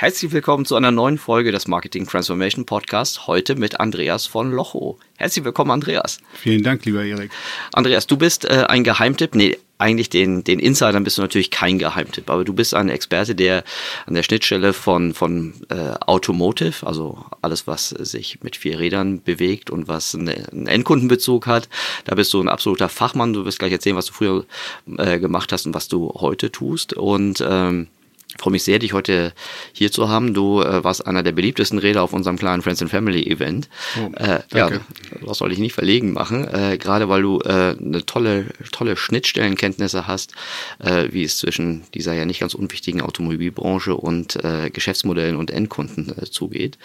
[0.00, 3.26] Herzlich willkommen zu einer neuen Folge des Marketing Transformation Podcast.
[3.26, 4.96] Heute mit Andreas von Locho.
[5.16, 6.20] Herzlich willkommen, Andreas.
[6.34, 7.32] Vielen Dank, lieber Erik.
[7.72, 9.34] Andreas, du bist äh, ein Geheimtipp.
[9.34, 13.34] Nee, eigentlich den, den Insidern bist du natürlich kein Geheimtipp, aber du bist ein Experte,
[13.34, 13.64] der
[14.06, 19.68] an der Schnittstelle von, von äh, Automotive, also alles, was sich mit vier Rädern bewegt
[19.68, 21.68] und was einen Endkundenbezug hat,
[22.04, 23.32] da bist du ein absoluter Fachmann.
[23.32, 24.46] Du wirst gleich erzählen, was du früher
[24.96, 26.92] äh, gemacht hast und was du heute tust.
[26.92, 27.88] Und ähm,
[28.36, 29.32] freue mich sehr, dich heute
[29.72, 30.34] hier zu haben.
[30.34, 33.68] Du äh, warst einer der beliebtesten Räder auf unserem kleinen Friends and Family Event.
[33.98, 34.70] Oh, äh, ja,
[35.24, 40.06] das soll ich nicht verlegen machen, äh, gerade weil du äh, eine tolle, tolle Schnittstellenkenntnisse
[40.06, 40.32] hast,
[40.78, 46.14] äh, wie es zwischen dieser ja nicht ganz unwichtigen Automobilbranche und äh, Geschäftsmodellen und Endkunden
[46.30, 46.78] zugeht.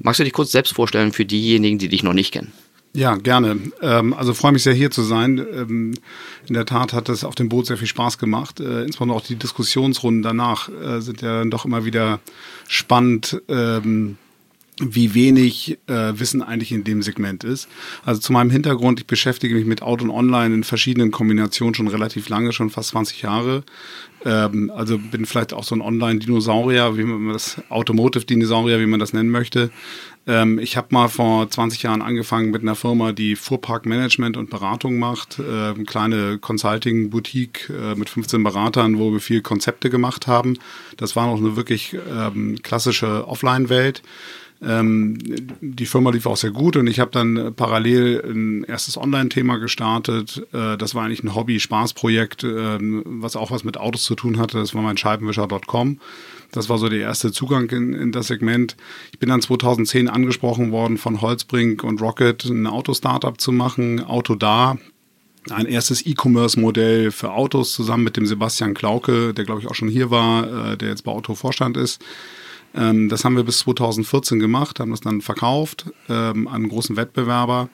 [0.00, 2.52] Magst du dich kurz selbst vorstellen für diejenigen, die dich noch nicht kennen?
[2.94, 3.60] Ja, gerne.
[3.82, 5.38] Ähm, also freue mich sehr hier zu sein.
[5.38, 5.94] Ähm,
[6.46, 8.60] in der Tat hat es auf dem Boot sehr viel Spaß gemacht.
[8.60, 12.20] Äh, insbesondere auch die Diskussionsrunden danach äh, sind ja dann doch immer wieder
[12.66, 13.40] spannend.
[13.48, 14.16] Ähm,
[14.80, 17.68] wie wenig äh, Wissen eigentlich in dem Segment ist.
[18.04, 21.88] Also zu meinem Hintergrund, ich beschäftige mich mit Auto und Online in verschiedenen Kombinationen schon
[21.88, 23.64] relativ lange, schon fast 20 Jahre.
[24.24, 29.12] Ähm, also bin vielleicht auch so ein Online-Dinosaurier, wie man das Automotive-Dinosaurier, wie man das
[29.12, 29.70] nennen möchte.
[30.26, 34.98] Ähm, ich habe mal vor 20 Jahren angefangen mit einer Firma, die Fuhrparkmanagement und Beratung
[34.98, 35.38] macht.
[35.38, 40.58] Äh, kleine Consulting-Boutique äh, mit 15 Beratern, wo wir viel Konzepte gemacht haben.
[40.96, 44.02] Das war noch eine wirklich ähm, klassische Offline-Welt.
[44.60, 45.18] Ähm,
[45.60, 50.46] die Firma lief auch sehr gut und ich habe dann parallel ein erstes Online-Thema gestartet.
[50.52, 54.58] Äh, das war eigentlich ein Hobby-Spaß-Projekt, äh, was auch was mit Autos zu tun hatte.
[54.58, 56.00] Das war mein Scheibenwischer.com.
[56.50, 58.76] Das war so der erste Zugang in, in das Segment.
[59.12, 64.78] Ich bin dann 2010 angesprochen worden von Holzbrink und Rocket, ein Auto-Startup zu machen, Autoda
[65.50, 69.88] ein erstes E-Commerce-Modell für Autos zusammen mit dem Sebastian Klauke, der glaube ich auch schon
[69.88, 72.02] hier war, äh, der jetzt bei Auto Vorstand ist.
[72.78, 76.96] Ähm, das haben wir bis 2014 gemacht, haben das dann verkauft ähm, an einen großen
[76.96, 77.68] Wettbewerber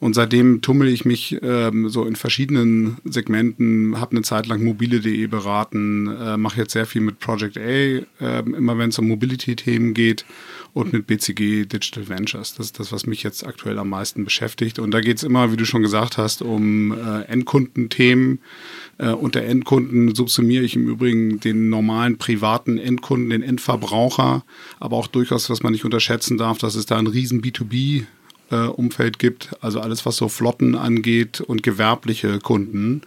[0.00, 5.26] und seitdem tummel ich mich ähm, so in verschiedenen Segmenten, habe eine Zeit lang mobile.de
[5.26, 9.92] beraten, äh, mache jetzt sehr viel mit Project A, äh, immer wenn es um Mobility-Themen
[9.92, 10.24] geht
[10.72, 12.54] und mit BCG Digital Ventures.
[12.54, 14.78] Das ist das, was mich jetzt aktuell am meisten beschäftigt.
[14.78, 18.40] Und da geht es immer, wie du schon gesagt hast, um äh, Endkundenthemen.
[19.00, 24.44] Äh, unter Endkunden subsumiere ich im Übrigen den normalen privaten Endkunden, den Endverbraucher,
[24.78, 28.04] aber auch durchaus, was man nicht unterschätzen darf, dass es da ein riesen B2B
[28.50, 33.00] äh, Umfeld gibt, also alles, was so Flotten angeht und gewerbliche Kunden.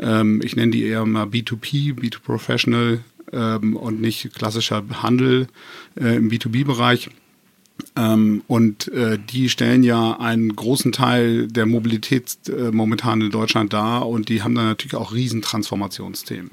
[0.00, 5.46] Ähm, ich nenne die eher mal B2P, B2 Professional ähm, und nicht klassischer Handel
[5.94, 7.08] äh, im B2B-Bereich.
[7.96, 13.72] Ähm, und äh, die stellen ja einen großen Teil der Mobilität äh, momentan in Deutschland
[13.72, 16.50] dar und die haben dann natürlich auch Riesentransformationsthemen.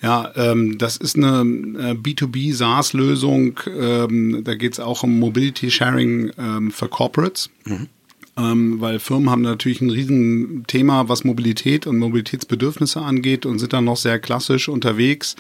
[0.02, 3.60] Ja, ähm, das ist eine äh, B2B SaaS-Lösung.
[3.68, 7.52] Ähm, da geht es auch um Mobility Sharing ähm, für Corporates.
[7.66, 7.90] Mhm
[8.38, 13.86] ähm, weil Firmen haben natürlich ein Riesenthema, was Mobilität und Mobilitätsbedürfnisse angeht und sind dann
[13.86, 15.36] noch sehr klassisch unterwegs.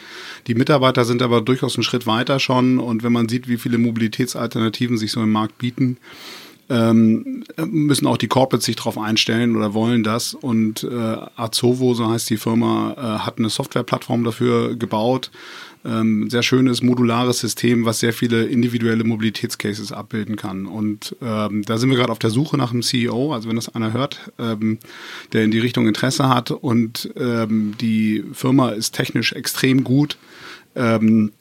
[0.47, 3.77] Die Mitarbeiter sind aber durchaus einen Schritt weiter schon und wenn man sieht, wie viele
[3.77, 5.97] Mobilitätsalternativen sich so im Markt bieten,
[6.69, 10.33] ähm, müssen auch die Corporates sich darauf einstellen oder wollen das.
[10.33, 15.31] Und äh, Azovo, so heißt die Firma, äh, hat eine Softwareplattform dafür gebaut,
[15.87, 20.65] ähm, sehr schönes modulares System, was sehr viele individuelle Mobilitätscases abbilden kann.
[20.65, 23.73] Und ähm, da sind wir gerade auf der Suche nach einem CEO, also wenn das
[23.73, 24.79] einer hört, ähm,
[25.33, 30.17] der in die Richtung Interesse hat und ähm, die Firma ist technisch extrem gut.
[30.75, 31.31] Ähm,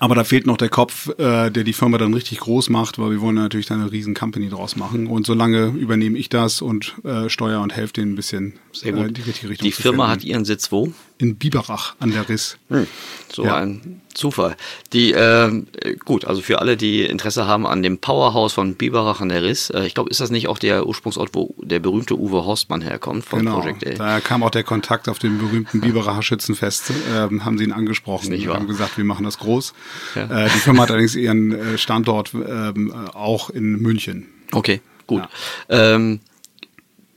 [0.00, 3.10] aber da fehlt noch der Kopf, äh, der die Firma dann richtig groß macht, weil
[3.10, 5.06] wir wollen natürlich da eine riesen Company draus machen.
[5.06, 9.06] Und solange übernehme ich das und äh, steuere und helfe denen ein bisschen Sehr gut.
[9.06, 10.92] Äh, die richtige Richtung Die Firma hat ihren Sitz wo?
[11.20, 12.58] In Biberach an der Riss.
[12.68, 12.86] Hm.
[13.30, 13.56] So ja.
[13.56, 14.56] ein Zufall.
[14.92, 15.64] Die, äh,
[16.04, 19.70] gut, also für alle, die Interesse haben an dem Powerhouse von Biberach an der Riss,
[19.70, 23.24] äh, ich glaube, ist das nicht auch der Ursprungsort, wo der berühmte Uwe Horstmann herkommt
[23.24, 23.60] von genau.
[23.60, 23.94] Project A?
[23.94, 28.32] Da kam auch der Kontakt auf dem berühmten Biberacher Schützenfest, äh, haben sie ihn angesprochen
[28.32, 29.74] und haben gesagt, wir machen das groß.
[30.14, 30.44] Ja.
[30.44, 34.26] Äh, die Firma hat allerdings ihren äh, Standort ähm, auch in München.
[34.52, 35.22] Okay, gut.
[35.68, 35.94] Ja.
[35.94, 36.20] Ähm,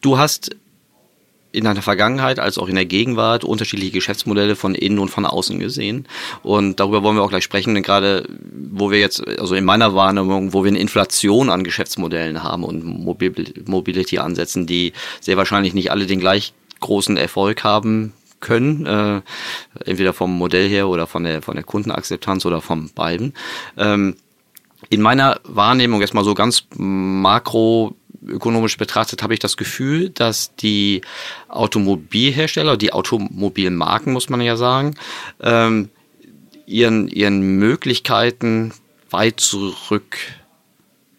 [0.02, 0.56] du hast
[1.52, 5.60] in der Vergangenheit als auch in der Gegenwart unterschiedliche Geschäftsmodelle von innen und von außen
[5.60, 6.08] gesehen.
[6.44, 8.28] Und darüber wollen wir auch gleich sprechen, denn gerade
[8.72, 12.84] wo wir jetzt, also in meiner Wahrnehmung, wo wir eine Inflation an Geschäftsmodellen haben und
[13.68, 19.22] Mobility-Ansätzen, die sehr wahrscheinlich nicht alle den gleich großen Erfolg haben können, äh,
[19.86, 23.34] entweder vom Modell her oder von der, von der Kundenakzeptanz oder von beiden.
[23.78, 24.16] Ähm,
[24.90, 26.66] in meiner Wahrnehmung erstmal so ganz
[28.22, 31.02] makroökonomisch betrachtet habe ich das Gefühl, dass die
[31.48, 34.96] Automobilhersteller, die Automobilmarken muss man ja sagen,
[35.42, 35.90] ähm,
[36.66, 38.74] ihren, ihren Möglichkeiten
[39.10, 40.18] weit zurück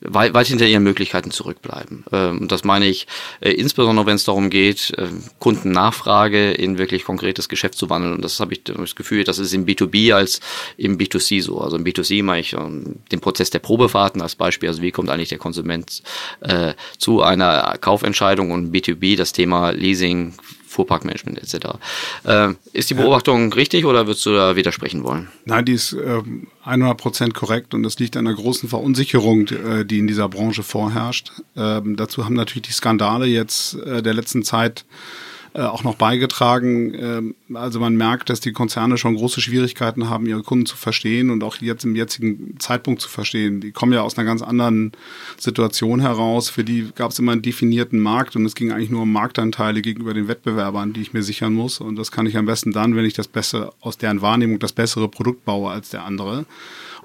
[0.04, 2.04] weit, weit hinter ihren Möglichkeiten zurückbleiben.
[2.12, 3.06] Ähm, und das meine ich
[3.40, 5.08] äh, insbesondere, wenn es darum geht, äh,
[5.38, 8.14] Kundennachfrage in wirklich konkretes Geschäft zu wandeln.
[8.14, 10.40] Und das habe ich das Gefühl, das ist im B2B als
[10.76, 11.60] im B2C so.
[11.60, 14.68] Also im B2C mache ich ähm, den Prozess der Probefahrten als Beispiel.
[14.68, 16.02] Also wie kommt eigentlich der Konsument
[16.40, 20.34] äh, zu einer Kaufentscheidung und B2B das Thema Leasing,
[20.72, 21.76] Fuhrparkmanagement etc.
[22.24, 25.28] Äh, ist die Beobachtung richtig oder würdest du da widersprechen wollen?
[25.44, 26.22] Nein, die ist äh,
[26.64, 30.62] 100 Prozent korrekt und das liegt an der großen Verunsicherung, äh, die in dieser Branche
[30.62, 31.32] vorherrscht.
[31.56, 36.94] Ähm, dazu haben natürlich die Skandale jetzt äh, der letzten Zeit äh, auch noch beigetragen.
[36.94, 41.30] Ähm, also man merkt, dass die Konzerne schon große Schwierigkeiten haben, ihre Kunden zu verstehen
[41.30, 43.60] und auch jetzt im jetzigen Zeitpunkt zu verstehen.
[43.60, 44.92] Die kommen ja aus einer ganz anderen
[45.38, 46.48] Situation heraus.
[46.48, 49.82] Für die gab es immer einen definierten Markt und es ging eigentlich nur um Marktanteile
[49.82, 51.80] gegenüber den Wettbewerbern, die ich mir sichern muss.
[51.80, 54.72] Und das kann ich am besten dann, wenn ich das Beste aus deren Wahrnehmung das
[54.72, 56.46] bessere Produkt baue als der andere.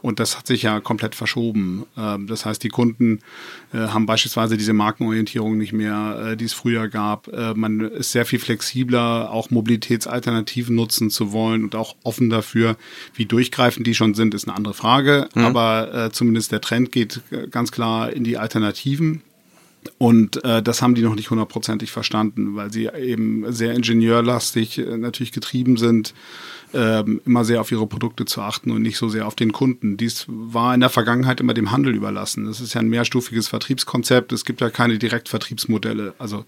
[0.02, 1.86] Und das hat sich ja komplett verschoben.
[1.98, 3.20] Ähm, das heißt, die Kunden
[3.74, 7.28] äh, haben beispielsweise diese Markenorientierung nicht mehr, äh, die es früher gab.
[7.28, 12.78] Äh, man ist sehr viel flexibler, auch Mobilitätsalternativen nutzen zu wollen und auch offen dafür.
[13.14, 15.30] Wie durchgreifend die schon sind, ist eine andere Frage.
[15.34, 15.44] Mhm.
[15.44, 17.22] Aber zumindest der Trend geht
[17.52, 19.22] ganz klar in die Alternativen.
[19.98, 24.98] Und äh, das haben die noch nicht hundertprozentig verstanden, weil sie eben sehr ingenieurlastig äh,
[24.98, 26.14] natürlich getrieben sind
[26.74, 29.98] ähm, immer sehr auf ihre Produkte zu achten und nicht so sehr auf den Kunden.
[29.98, 32.46] Dies war in der Vergangenheit immer dem Handel überlassen.
[32.46, 34.32] Das ist ja ein mehrstufiges Vertriebskonzept.
[34.34, 36.14] Es gibt ja keine Direktvertriebsmodelle.
[36.18, 36.46] Also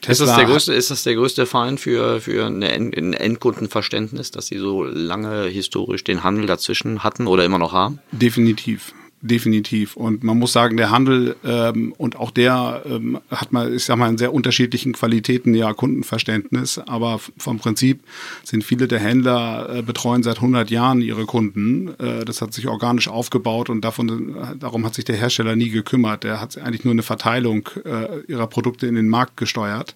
[0.00, 4.46] Tesla ist das der größte, ist das der größte Feind für, für ein Endkundenverständnis, dass
[4.46, 7.98] sie so lange historisch den Handel dazwischen hatten oder immer noch haben?
[8.12, 9.96] Definitiv definitiv.
[9.96, 13.96] Und man muss sagen, der Handel ähm, und auch der ähm, hat mal, ich sag
[13.96, 16.78] mal, in sehr unterschiedlichen Qualitäten ja Kundenverständnis.
[16.78, 18.00] Aber vom Prinzip
[18.44, 21.88] sind viele der Händler äh, betreuen seit 100 Jahren ihre Kunden.
[21.98, 26.24] Äh, das hat sich organisch aufgebaut und davon, darum hat sich der Hersteller nie gekümmert.
[26.24, 29.94] Der hat eigentlich nur eine Verteilung äh, ihrer Produkte in den Markt gesteuert.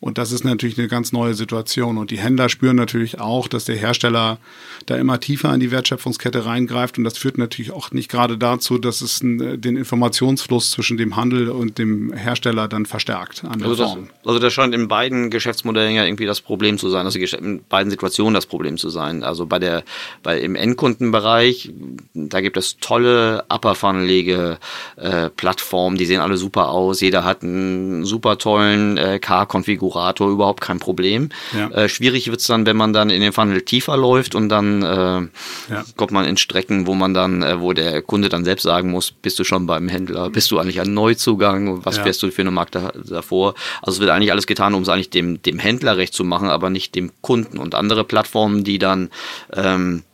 [0.00, 1.98] Und das ist natürlich eine ganz neue Situation.
[1.98, 4.38] Und die Händler spüren natürlich auch, dass der Hersteller
[4.86, 6.98] da immer tiefer in die Wertschöpfungskette reingreift.
[6.98, 11.50] Und das führt natürlich auch nicht gerade dazu, dass es den Informationsfluss zwischen dem Handel
[11.50, 13.42] und dem Hersteller dann verstärkt.
[13.44, 17.18] also, das, also das scheint in beiden Geschäftsmodellen ja irgendwie das Problem zu sein, also
[17.18, 19.24] in beiden Situationen das Problem zu sein.
[19.24, 19.82] Also bei der,
[20.22, 21.72] bei im Endkundenbereich,
[22.14, 27.00] da gibt es tolle upper funnelig äh, Plattformen, die sehen alle super aus.
[27.00, 31.30] Jeder hat einen super tollen äh, Car-Konfigurator Konfigurator überhaupt kein Problem.
[31.56, 31.68] Ja.
[31.70, 34.82] Äh, schwierig wird es dann, wenn man dann in den Funnel tiefer läuft und dann
[34.82, 35.84] äh, ja.
[35.96, 39.10] kommt man in Strecken, wo man dann, äh, wo der Kunde dann selbst sagen muss,
[39.10, 42.02] bist du schon beim Händler, bist du eigentlich ein Neuzugang, was ja.
[42.04, 43.54] fährst du für eine Markt da, davor?
[43.82, 46.48] Also es wird eigentlich alles getan, um es eigentlich dem, dem Händler recht zu machen,
[46.48, 47.58] aber nicht dem Kunden.
[47.58, 49.10] Und andere Plattformen, die dann
[49.54, 50.04] ähm,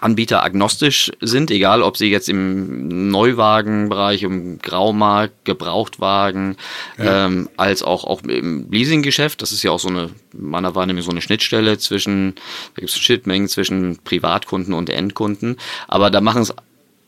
[0.00, 6.56] Anbieter agnostisch sind, egal ob sie jetzt im Neuwagenbereich, im Graumarkt, Gebrauchtwagen,
[6.98, 7.26] ja.
[7.26, 9.42] ähm, als auch, auch im Leasinggeschäft.
[9.42, 12.34] Das ist ja auch so eine, meiner Wahrnehmung, so eine Schnittstelle zwischen,
[12.74, 15.56] da gibt es Schnittmengen zwischen Privatkunden und Endkunden.
[15.86, 16.54] Aber da machen es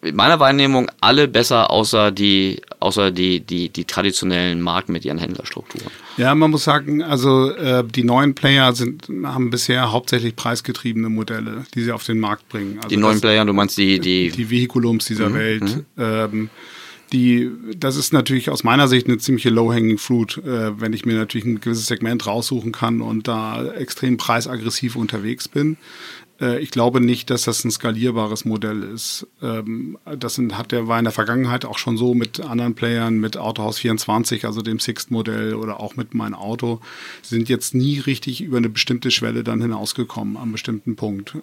[0.03, 5.19] in meiner Wahrnehmung alle besser, außer die, außer die, die, die traditionellen Marken mit ihren
[5.19, 5.87] Händlerstrukturen.
[6.17, 11.65] Ja, man muss sagen, also äh, die neuen Player sind, haben bisher hauptsächlich preisgetriebene Modelle,
[11.75, 12.79] die sie auf den Markt bringen.
[12.79, 15.63] Also die neuen Player, du meinst die die die Vehiculums dieser mhm, Welt.
[15.63, 15.85] Mhm.
[15.97, 16.51] Ähm,
[17.13, 21.15] die, das ist natürlich aus meiner Sicht eine ziemliche low-hanging fruit, äh, wenn ich mir
[21.15, 25.77] natürlich ein gewisses Segment raussuchen kann und da extrem preisaggressiv unterwegs bin.
[26.43, 29.27] Äh, ich glaube nicht, dass das ein skalierbares Modell ist.
[29.41, 33.37] Ähm, das hat der war in der Vergangenheit auch schon so mit anderen Playern, mit
[33.37, 36.81] Autohaus 24, also dem Sixt-Modell oder auch mit mein Auto,
[37.23, 41.37] sind jetzt nie richtig über eine bestimmte Schwelle dann hinausgekommen, am bestimmten Punkt.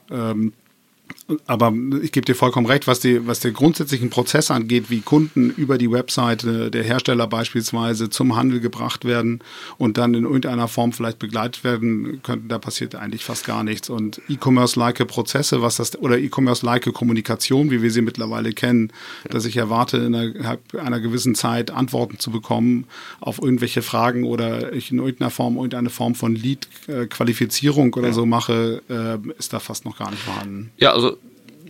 [1.46, 5.52] Aber ich gebe dir vollkommen recht, was, die, was den grundsätzlichen Prozess angeht, wie Kunden
[5.52, 9.42] über die Webseite der Hersteller beispielsweise zum Handel gebracht werden
[9.78, 13.90] und dann in irgendeiner Form vielleicht begleitet werden könnten, da passiert eigentlich fast gar nichts.
[13.90, 18.92] Und E-Commerce-like Prozesse, was das, oder E-Commerce-like Kommunikation, wie wir sie mittlerweile kennen,
[19.30, 22.86] dass ich erwarte, innerhalb einer gewissen Zeit Antworten zu bekommen
[23.20, 28.14] auf irgendwelche Fragen oder ich in irgendeiner Form irgendeine Form von Lead-Qualifizierung oder ja.
[28.14, 30.72] so mache, äh, ist da fast noch gar nicht vorhanden.
[30.78, 31.18] Ja, also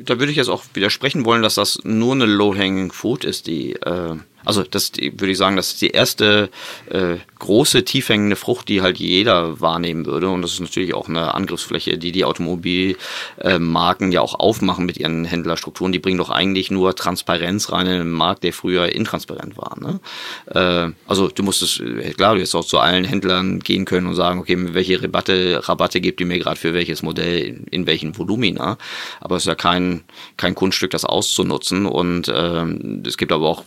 [0.01, 3.73] da würde ich jetzt auch widersprechen wollen, dass das nur eine Low-Hanging Fruit ist, die
[3.73, 4.15] äh,
[4.45, 6.49] also das würde ich sagen, das ist die erste
[6.89, 10.29] äh, große, tiefhängende Frucht, die halt jeder wahrnehmen würde.
[10.29, 14.97] Und das ist natürlich auch eine Angriffsfläche, die die Automobilmarken äh, ja auch aufmachen mit
[14.97, 15.91] ihren Händlerstrukturen.
[15.91, 19.77] Die bringen doch eigentlich nur Transparenz rein in einen Markt, der früher intransparent war.
[19.79, 19.99] Ne?
[20.47, 24.15] Äh, also du musstest, äh, klar, du hättest auch zu allen Händlern gehen können und
[24.15, 28.17] sagen, okay, welche Rabatte, Rabatte gebt ihr mir gerade für welches Modell, in, in welchen
[28.17, 28.77] Volumina.
[29.21, 30.03] Aber es ist ja kein,
[30.37, 31.85] kein Kunststück, das auszunutzen.
[31.85, 33.63] Und ähm, es gibt aber auch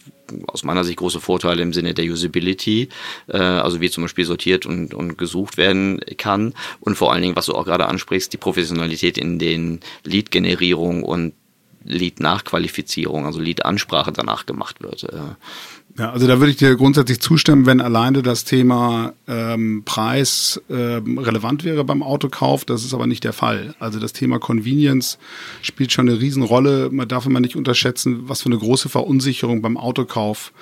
[0.47, 2.88] aus meiner Sicht große Vorteile im Sinne der Usability,
[3.29, 7.37] äh, also wie zum Beispiel sortiert und, und gesucht werden kann und vor allen Dingen,
[7.37, 11.35] was du auch gerade ansprichst, die Professionalität in den Lead-Generierung und
[11.85, 15.05] Lead-Nachqualifizierung, also Lead-Ansprache danach gemacht wird.
[15.05, 15.35] Äh,
[15.99, 21.18] ja, also da würde ich dir grundsätzlich zustimmen, wenn alleine das Thema ähm, Preis ähm,
[21.18, 22.64] relevant wäre beim Autokauf.
[22.64, 23.75] Das ist aber nicht der Fall.
[23.78, 25.18] Also das Thema Convenience
[25.61, 26.88] spielt schon eine Riesenrolle.
[26.90, 30.52] Man darf immer nicht unterschätzen, was für eine große Verunsicherung beim Autokauf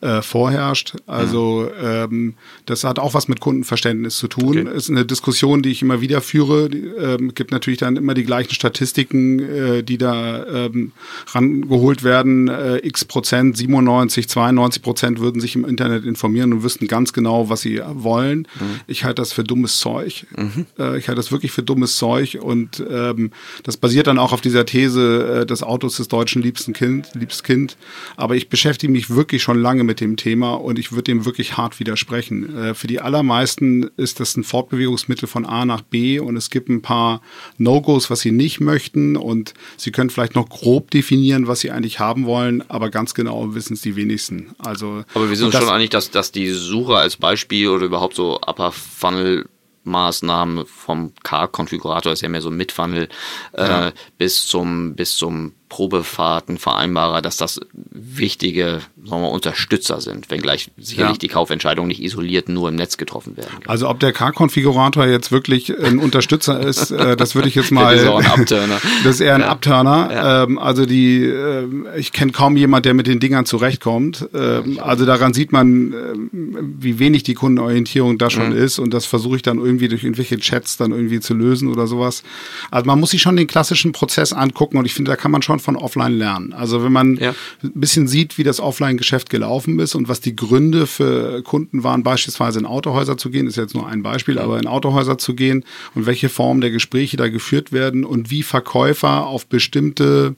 [0.00, 0.94] äh, vorherrscht.
[1.06, 2.34] Also ähm,
[2.66, 4.66] das hat auch was mit Kundenverständnis zu tun.
[4.66, 4.76] Okay.
[4.76, 6.68] Ist eine Diskussion, die ich immer wieder führe.
[6.68, 10.92] Die, ähm, gibt natürlich dann immer die gleichen Statistiken, äh, die da ähm,
[11.32, 12.46] rangeholt werden.
[12.48, 17.48] Äh, X Prozent, 97, 92 Prozent würden sich im Internet informieren und wüssten ganz genau,
[17.48, 18.46] was sie wollen.
[18.60, 18.80] Mhm.
[18.86, 20.26] Ich halte das für dummes Zeug.
[20.36, 20.66] Mhm.
[20.78, 23.32] Äh, ich halte das wirklich für dummes Zeug und ähm,
[23.64, 27.08] das basiert dann auch auf dieser These, äh, das Auto ist des deutschen liebsten Kind,
[27.14, 27.76] liebstes Kind.
[28.16, 31.56] Aber ich beschäftige mich wirklich schon lange mit dem Thema und ich würde dem wirklich
[31.56, 32.56] hart widersprechen.
[32.56, 36.68] Äh, für die allermeisten ist das ein Fortbewegungsmittel von A nach B und es gibt
[36.68, 37.22] ein paar
[37.56, 41.98] No-Gos, was sie nicht möchten und sie können vielleicht noch grob definieren, was sie eigentlich
[41.98, 44.54] haben wollen, aber ganz genau wissen es die wenigsten.
[44.58, 48.38] Also, aber wir sind schon einig, dass, dass die Suche als Beispiel oder überhaupt so
[48.40, 49.46] Upper Funnel
[49.84, 53.08] Maßnahmen vom Car-Konfigurator ist ja mehr so ein Mid-Funnel
[53.52, 53.92] äh, ja.
[54.18, 61.18] bis zum bis zum Probefahrtenvereinbarer, dass das wichtige sagen wir, Unterstützer sind, wenngleich sicherlich ja.
[61.18, 63.68] die Kaufentscheidung nicht isoliert nur im Netz getroffen werden kann.
[63.68, 67.94] Also ob der Car-Konfigurator jetzt wirklich ein Unterstützer ist, äh, das würde ich jetzt mal.
[67.94, 68.80] das ist auch ein Upturner.
[69.04, 69.50] Das ist eher ein ja.
[69.50, 70.10] Upturner.
[70.10, 70.42] Ja.
[70.44, 74.28] Ähm, also die, äh, ich kenne kaum jemand, der mit den Dingern zurechtkommt.
[74.34, 75.96] Ähm, also daran sieht man, äh,
[76.32, 78.56] wie wenig die Kundenorientierung da schon mhm.
[78.56, 81.86] ist und das versuche ich dann irgendwie durch irgendwelche Chats dann irgendwie zu lösen oder
[81.86, 82.22] sowas.
[82.70, 85.42] Also man muss sich schon den klassischen Prozess angucken und ich finde, da kann man
[85.42, 86.52] schon von offline lernen.
[86.52, 87.34] Also wenn man ein
[87.74, 92.02] bisschen sieht, wie das offline Geschäft gelaufen ist und was die Gründe für Kunden waren,
[92.02, 95.64] beispielsweise in Autohäuser zu gehen, ist jetzt nur ein Beispiel, aber in Autohäuser zu gehen
[95.94, 100.36] und welche Formen der Gespräche da geführt werden und wie Verkäufer auf bestimmte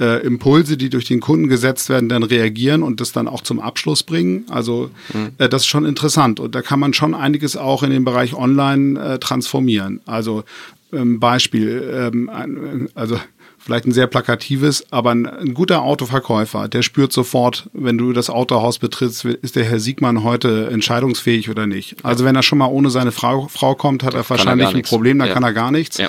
[0.00, 3.60] äh, Impulse, die durch den Kunden gesetzt werden, dann reagieren und das dann auch zum
[3.60, 4.44] Abschluss bringen.
[4.48, 5.32] Also mhm.
[5.38, 8.34] äh, das ist schon interessant und da kann man schon einiges auch in den Bereich
[8.34, 10.00] Online äh, transformieren.
[10.06, 10.44] Also
[10.92, 13.20] ähm, Beispiel, ähm, also
[13.60, 18.30] vielleicht ein sehr plakatives, aber ein, ein, guter Autoverkäufer, der spürt sofort, wenn du das
[18.30, 21.96] Autohaus betrittst, ist der Herr Siegmann heute entscheidungsfähig oder nicht.
[22.02, 24.82] Also wenn er schon mal ohne seine Frau, Frau kommt, hat er wahrscheinlich er ein
[24.82, 25.34] Problem, dann ja.
[25.34, 25.98] kann er gar nichts.
[25.98, 26.08] Ja.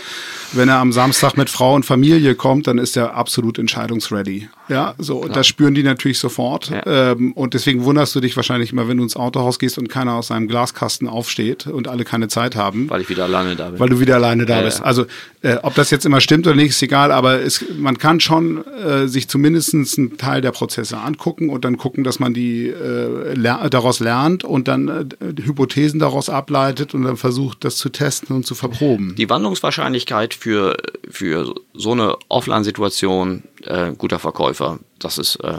[0.53, 4.49] Wenn er am Samstag mit Frau und Familie kommt, dann ist er absolut entscheidungsready.
[4.67, 6.69] Ja, so, und das spüren die natürlich sofort.
[6.69, 7.11] Ja.
[7.11, 10.15] Ähm, und deswegen wunderst du dich wahrscheinlich immer, wenn du ins Autohaus gehst und keiner
[10.15, 12.89] aus seinem Glaskasten aufsteht und alle keine Zeit haben.
[12.89, 13.79] Weil ich wieder alleine da bin.
[13.79, 14.81] Weil du wieder alleine da bist.
[14.81, 15.05] Also,
[15.41, 18.65] äh, ob das jetzt immer stimmt oder nicht, ist egal, aber es, man kann schon
[18.65, 23.33] äh, sich zumindest einen Teil der Prozesse angucken und dann gucken, dass man die äh,
[23.33, 25.05] ler daraus lernt und dann äh,
[25.43, 29.15] Hypothesen daraus ableitet und dann versucht, das zu testen und zu verproben.
[29.17, 30.77] Die Wandlungswahrscheinlichkeit für,
[31.09, 35.53] für so eine Offline-Situation äh, guter Verkäufer, das ist äh,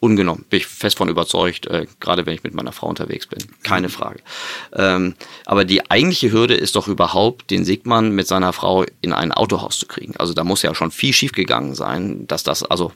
[0.00, 0.44] ungenommen.
[0.48, 3.38] Bin ich fest von überzeugt, äh, gerade wenn ich mit meiner Frau unterwegs bin.
[3.62, 4.20] Keine Frage.
[4.74, 5.14] Ähm,
[5.44, 9.78] aber die eigentliche Hürde ist doch überhaupt, den Sigmann mit seiner Frau in ein Autohaus
[9.78, 10.14] zu kriegen.
[10.18, 12.92] Also da muss ja schon viel schiefgegangen sein, dass das, also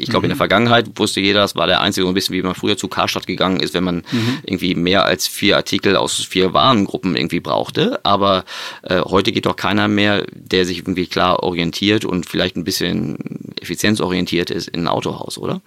[0.00, 0.24] ich glaube, mhm.
[0.24, 0.38] in der mhm.
[0.38, 3.26] Vergangenheit wusste jeder, das war der einzige, so ein bisschen wie man früher zu Karstadt
[3.26, 4.38] gegangen ist, wenn man mhm.
[4.44, 8.00] irgendwie mehr als vier Artikel aus vier Warengruppen irgendwie brauchte.
[8.04, 8.44] Aber
[8.82, 13.18] äh, heute geht doch keiner mehr, der sich irgendwie klar orientiert und vielleicht ein bisschen
[13.60, 15.60] effizienzorientiert ist in ein Autohaus, oder?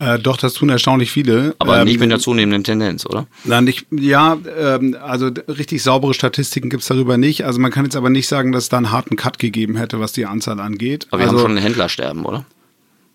[0.00, 1.54] Äh, doch, das tun erstaunlich viele.
[1.58, 3.26] Aber Ähm, nicht mit einer zunehmenden Tendenz, oder?
[3.44, 7.44] Na, nicht, ja, ähm, also richtig saubere Statistiken gibt's darüber nicht.
[7.44, 10.00] Also man kann jetzt aber nicht sagen, dass es da einen harten Cut gegeben hätte,
[10.00, 11.06] was die Anzahl angeht.
[11.10, 12.46] Aber wir also, haben schon ein Händlersterben, oder?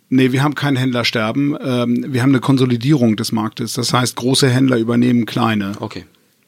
[0.10, 1.58] Nee, wir haben kein Händlersterben.
[1.60, 3.74] Ähm, wir haben eine Konsolidierung des Marktes.
[3.74, 5.74] Das heißt, große Händler übernehmen kleine.
[5.80, 6.06] Okay.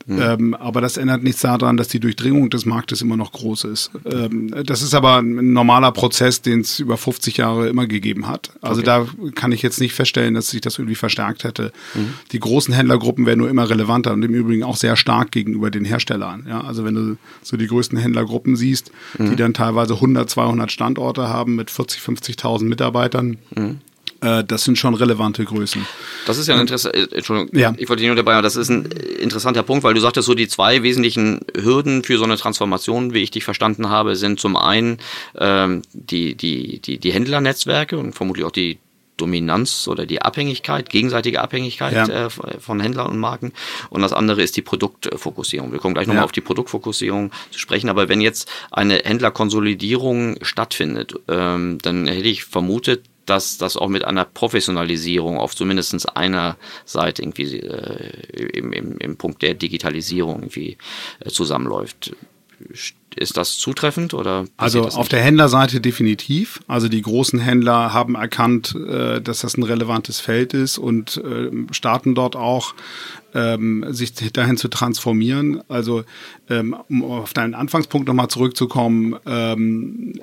[0.10, 3.92] Ähm, aber das ändert nichts daran, dass die Durchdringung des Marktes immer noch groß ist.
[4.06, 8.52] Ähm, das ist aber ein normaler Prozess, den es über 50 Jahre immer gegeben hat.
[8.62, 8.86] Also Okay.
[8.86, 11.74] da kann ich jetzt nicht feststellen, dass sich das irgendwie verstärkt hätte.
[11.94, 12.14] Mhm.
[12.32, 15.84] Die großen Händlergruppen werden nur immer relevanter und im Übrigen auch sehr stark gegenüber den
[15.84, 16.46] Herstellern.
[16.48, 19.30] Ja, also wenn du so die größten Händlergruppen siehst, Mhm.
[19.32, 23.80] die dann teilweise 100, 200 Standorte haben mit 40, 50.000 Mitarbeitern, Mhm.
[24.22, 25.86] Äh, das sind schon relevante Größen.
[26.26, 27.74] Das ist ja ein interessanter, Entschuldigung, Ja.
[27.78, 30.26] ich wollte dich nur dabei, aber das ist ein äh, interessanter Punkt, weil du sagtest,
[30.26, 34.40] so die zwei wesentlichen Hürden für so eine Transformation, wie ich dich verstanden habe, sind
[34.40, 34.98] zum einen
[35.38, 38.80] ähm, die, die, die, die Händlernetzwerke und vermutlich auch die
[39.18, 42.28] Dominanz oder die Abhängigkeit, gegenseitige Abhängigkeit Ja.
[42.28, 43.52] äh, von Händlern und Marken.
[43.90, 45.72] Und das andere ist die Produktfokussierung.
[45.72, 46.26] Wir kommen gleich nochmal Ja.
[46.26, 47.90] auf die Produktfokussierung zu sprechen.
[47.90, 54.04] Aber wenn jetzt eine Händlerkonsolidierung stattfindet, ähm, dann hätte ich vermutet, dass das auch mit
[54.06, 60.78] einer Professionalisierung auf zumindest einer Seite irgendwie äh, im, im, im Punkt der Digitalisierung irgendwie
[61.20, 62.16] äh, zusammenläuft.
[63.18, 66.60] Ist das zutreffend oder Also auf der Händlerseite definitiv.
[66.68, 71.52] Also die großen Händler haben erkannt, äh, dass das ein relevantes Feld ist und äh,
[71.72, 72.76] starten dort auch,
[73.34, 75.62] ähm, sich dahin zu transformieren.
[75.68, 76.04] Also
[76.50, 80.14] ähm, um auf deinen Anfangspunkt nochmal zurückzukommen, ähm,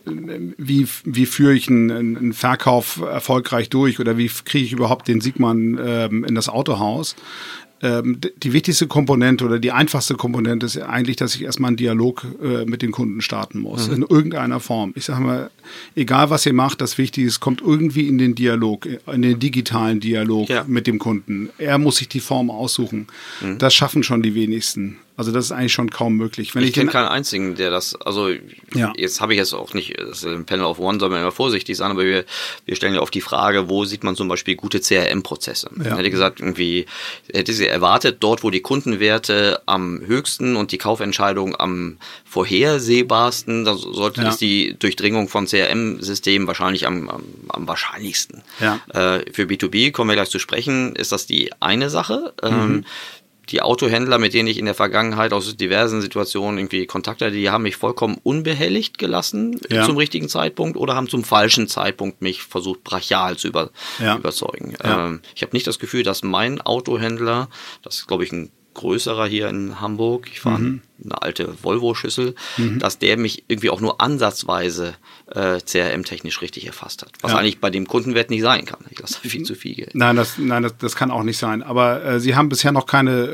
[0.57, 5.79] wie, wie führe ich einen, Verkauf erfolgreich durch oder wie kriege ich überhaupt den Siegmann
[5.81, 7.15] ähm, in das Autohaus?
[7.85, 12.25] Ähm, die wichtigste Komponente oder die einfachste Komponente ist eigentlich, dass ich erstmal einen Dialog
[12.43, 14.93] äh, mit den Kunden starten muss, in irgendeiner Form.
[14.97, 15.51] Ich sage mal,
[15.95, 20.01] egal was ihr macht, das Wichtige ist, kommt irgendwie in den Dialog, in den digitalen
[20.01, 20.65] Dialog Ja.
[20.67, 21.51] mit dem Kunden.
[21.59, 23.07] Er muss sich die Form aussuchen.
[23.59, 24.97] Das schaffen schon die wenigsten.
[25.17, 26.55] Also das ist eigentlich schon kaum möglich.
[26.55, 28.31] Wenn Ich ich, kenne keinen einzigen, der das, also
[28.75, 28.93] Ja.
[28.97, 31.31] jetzt habe ich jetzt auch nicht, das ist ein Panel of One soll man immer
[31.31, 32.25] vorsichtig sein, aber wir,
[32.67, 35.71] wir stellen ja oft die Frage, wo sieht man zum Beispiel gute CRM-Prozesse?
[35.85, 35.97] Ja.
[35.97, 36.87] Hätte gesagt, irgendwie,
[37.33, 43.75] hätte sie erwartet, dort, wo die Kundenwerte am höchsten und die Kaufentscheidung am vorhersehbarsten, da
[43.75, 44.29] sollte Ja.
[44.31, 48.43] ist die Durchdringung von CRM-Systemen wahrscheinlich am, am, am wahrscheinlichsten.
[48.61, 48.81] Ja.
[48.93, 52.35] Äh, für B2B kommen wir gleich zu sprechen, ist das die eine Sache.
[52.43, 52.49] Mhm.
[52.49, 52.85] Ähm,
[53.51, 57.51] die Autohändler, mit denen ich in der Vergangenheit aus diversen Situationen irgendwie Kontakt hatte, die
[57.51, 59.85] haben mich vollkommen unbehelligt gelassen Ja.
[59.85, 64.17] zum richtigen Zeitpunkt oder haben zum falschen Zeitpunkt mich versucht, brachial zu über, Ja.
[64.17, 64.75] überzeugen.
[64.83, 65.07] Ja.
[65.09, 67.49] Ähm, ich habe nicht das Gefühl, dass mein Autohändler,
[67.83, 70.83] das ist glaube ich ein größerer hier in Hamburg, ich fahre Mhm.
[71.05, 72.35] Eine alte Volvo-Schüssel,
[72.79, 74.95] dass der mich irgendwie auch nur ansatzweise
[75.35, 77.13] äh, CRM-technisch richtig erfasst hat.
[77.23, 77.39] Was Ja.
[77.39, 78.81] eigentlich bei dem Kundenwert nicht sein kann.
[78.91, 79.95] Ich lasse viel zu viel Geld.
[79.95, 81.63] Nein, das, nein das, das kann auch nicht sein.
[81.63, 83.25] Aber äh, sie haben bisher noch keine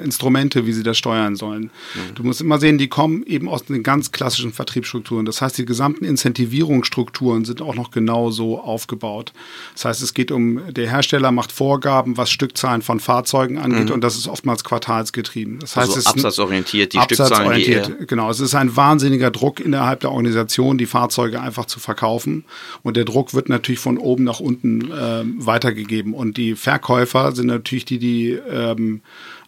[0.00, 1.70] äh, Instrumente, wie sie das steuern sollen.
[2.14, 5.26] Du musst immer sehen, die kommen eben aus den ganz klassischen Vertriebsstrukturen.
[5.26, 9.32] Das heißt, die gesamten Incentivierungsstrukturen sind auch noch genau so aufgebaut.
[9.74, 14.02] Das heißt, es geht um, der Hersteller macht Vorgaben, was Stückzahlen von Fahrzeugen angeht und
[14.02, 15.58] das ist oftmals quartalsgetrieben.
[15.60, 18.30] Das heißt, Also es ist ein- absatzorientiert, die Stückzahlen, Absatzorientiert, genau.
[18.30, 22.44] Es ist ein wahnsinniger Druck innerhalb der Organisation, die Fahrzeuge einfach zu verkaufen.
[22.82, 26.14] Und der Druck wird natürlich von oben nach unten ähm, weitergegeben.
[26.14, 29.00] Und die Verkäufer sind natürlich die, die ähm,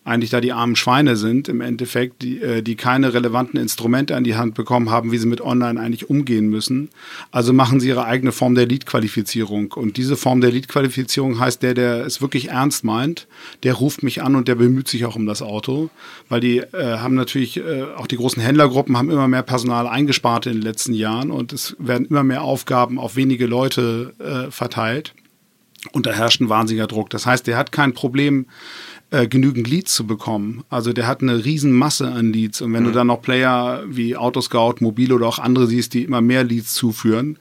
[0.07, 4.23] eigentlich da die armen Schweine sind, im Endeffekt, die, äh, die keine relevanten Instrumente an
[4.23, 6.91] die Hand bekommen haben, wie sie mit Online eigentlich umgehen müssen.
[7.33, 9.73] Also machen sie ihre eigene Form der Lead-Qualifizierung.
[9.73, 13.27] Und diese Form der Lead-Qualifizierung heißt, der, der es wirklich ernst meint,
[13.65, 15.91] der ruft mich an und der bemüht sich auch um das Auto.
[16.29, 20.47] Weil die äh, haben natürlich, äh, auch die großen Händlergruppen haben immer mehr Personal eingespart
[20.47, 25.15] in den letzten Jahren und es werden immer mehr Aufgaben auf wenige Leute äh, verteilt.
[25.93, 27.11] Und da herrscht ein wahnsinniger Druck.
[27.11, 28.47] Das heißt, der hat kein Problem,
[29.11, 30.65] äh, genügend Leads zu bekommen.
[30.69, 32.61] Also der hat eine riesen Masse an Leads.
[32.61, 36.21] Und wenn du dann noch Player wie Autoscout, Mobil oder auch andere siehst, die immer
[36.21, 37.39] mehr Leads zuführen,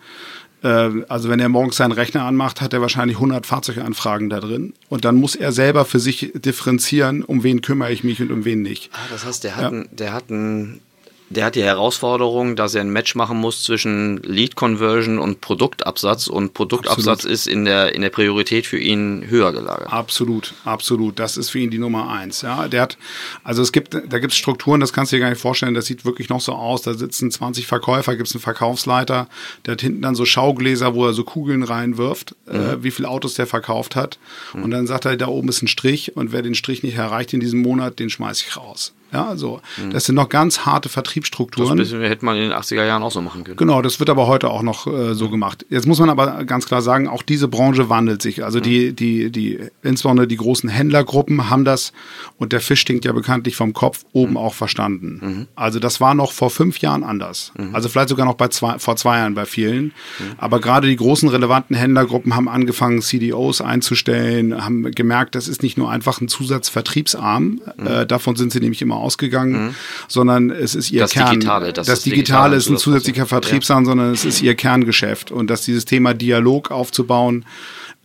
[0.65, 4.73] äh, also wenn er morgens seinen Rechner anmacht, hat er wahrscheinlich 100 Fahrzeuganfragen da drin.
[4.89, 8.45] Und dann muss er selber für sich differenzieren, um wen kümmere ich mich und um
[8.45, 8.89] wen nicht.
[8.93, 10.81] Ah, das heißt, der hat, ein, der hat ein,
[11.29, 16.27] der hat die Herausforderung, dass er ein Match machen muss zwischen Lead Conversion und Produktabsatz
[16.27, 17.33] und Produktabsatz Absolut.
[17.33, 19.91] ist in der in der Priorität für ihn höher gelagert.
[19.91, 21.17] Absolut, absolut.
[21.17, 22.41] Das ist für ihn die Nummer eins.
[22.41, 22.97] Ja, der hat,
[23.43, 25.73] also es gibt, da gibt es Strukturen, das kannst du dir gar nicht vorstellen.
[25.73, 26.83] Das sieht wirklich noch so aus.
[26.83, 29.27] Da sitzen 20 Verkäufer, gibt es einen Verkaufsleiter,
[29.65, 33.33] der hat hinten dann so Schaugläser, wo er so Kugeln reinwirft, äh, wie viele Autos
[33.33, 34.19] der verkauft hat.
[34.53, 37.33] Und dann sagt er, da oben ist ein Strich und wer den Strich nicht erreicht
[37.33, 38.93] in diesem Monat, den schmeiß ich raus.
[39.15, 39.61] Ja, so.
[39.77, 39.91] Mhm.
[39.91, 41.77] Das sind noch ganz harte Vertriebsstrukturen.
[41.77, 43.55] Das hätte man in den 80er Jahren auch so machen können.
[43.55, 45.65] Genau, das wird aber heute auch noch äh, so gemacht.
[45.69, 48.43] Jetzt muss man aber ganz klar sagen, auch diese Branche wandelt sich.
[48.43, 48.63] Also mhm.
[48.63, 51.93] die, die, die, insbesondere die großen Händlergruppen haben das,
[52.37, 54.37] und der Fisch stinkt ja bekanntlich vom Kopf, oben mhm.
[54.37, 55.21] auch verstanden.
[55.21, 55.47] Mhm.
[55.55, 57.53] Also das war noch vor fünf Jahren anders.
[57.57, 57.73] Mhm.
[57.73, 59.85] Also vielleicht sogar noch bei zwei, vor zwei Jahren bei vielen.
[59.85, 59.91] Mhm.
[60.37, 65.77] Aber gerade die großen relevanten Händlergruppen haben angefangen, CDOs einzustellen, haben gemerkt, das ist nicht
[65.77, 67.61] nur einfach ein Zusatzvertriebsarm.
[67.77, 69.75] Äh, davon sind sie nämlich immer ausgegangen, mhm.
[70.07, 71.31] sondern es ist ihr das Kern.
[71.31, 73.89] Digitale, das, das Digitale, ist ein zusätzlicher Vertriebsarm, ja.
[73.89, 77.45] sondern es ist ihr Kerngeschäft und dass dieses Thema Dialog aufzubauen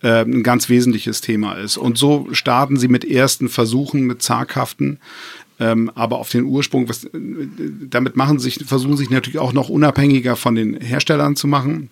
[0.02, 1.76] äh, ein ganz wesentliches Thema ist.
[1.76, 4.98] Und so starten sie mit ersten Versuchen, mit zaghaften.
[5.58, 7.10] Ähm, aber auf den Ursprung, was, äh,
[7.90, 11.90] damit machen sich, versuchen sich natürlich auch noch unabhängiger von den Herstellern zu machen.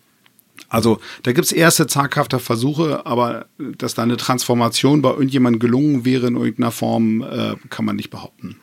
[0.70, 6.04] Also da gibt es erste zaghafte Versuche, aber dass da eine Transformation bei irgendjemandem gelungen
[6.04, 8.56] wäre in irgendeiner Form, äh, kann man nicht behaupten.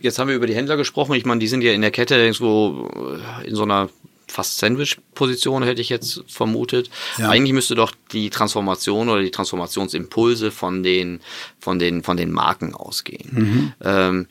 [0.00, 1.14] Jetzt haben wir über die Händler gesprochen.
[1.14, 2.88] Ich meine, die sind ja in der Kette irgendwo
[3.42, 3.88] äh, in so einer
[4.28, 6.90] fast Sandwich-Position, hätte ich jetzt vermutet.
[7.16, 7.30] Ja.
[7.30, 11.20] Eigentlich müsste doch die Transformation oder die Transformationsimpulse von den,
[11.60, 13.30] von den, von den Marken ausgehen.
[13.32, 13.72] Mhm.
[13.82, 14.26] Ähm,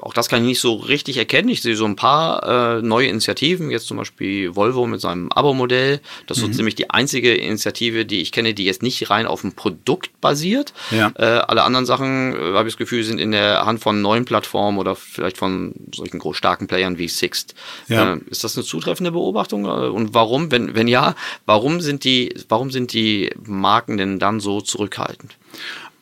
[0.00, 1.48] auch das kann ich nicht so richtig erkennen.
[1.48, 6.00] Ich sehe so ein paar äh, neue Initiativen, jetzt zum Beispiel Volvo mit seinem Abo-Modell.
[6.26, 6.52] Das ist mhm.
[6.52, 10.20] so ziemlich die einzige Initiative, die ich kenne, die jetzt nicht rein auf dem Produkt
[10.20, 10.72] basiert.
[10.90, 11.12] Ja.
[11.16, 14.24] Äh, alle anderen Sachen, äh, habe ich das Gefühl, sind in der Hand von neuen
[14.24, 17.54] Plattformen oder vielleicht von solchen groß starken Playern wie Sixt.
[17.86, 18.14] Ja.
[18.14, 19.66] Äh, ist das eine zutreffende Beobachtung?
[19.66, 21.14] Äh, und warum, wenn, wenn ja,
[21.46, 25.36] warum sind die, warum sind die Marken denn dann so zurückhaltend?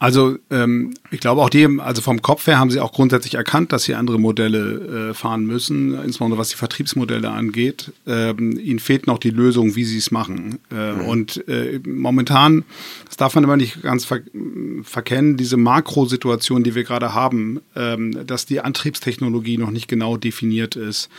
[0.00, 3.70] Also ähm, ich glaube auch die, also vom Kopf her haben sie auch grundsätzlich erkannt,
[3.70, 7.92] dass sie andere Modelle äh, fahren müssen, insbesondere was die Vertriebsmodelle angeht.
[8.06, 10.58] Ähm, ihnen fehlt noch die Lösung, wie sie es machen.
[10.72, 11.00] Äh, mhm.
[11.04, 12.64] Und äh, momentan,
[13.20, 14.20] darf man immer nicht ganz ver
[14.82, 20.74] verkennen, diese Makrosituation, die wir gerade haben, ähm, dass die Antriebstechnologie noch nicht genau definiert
[20.74, 21.10] ist,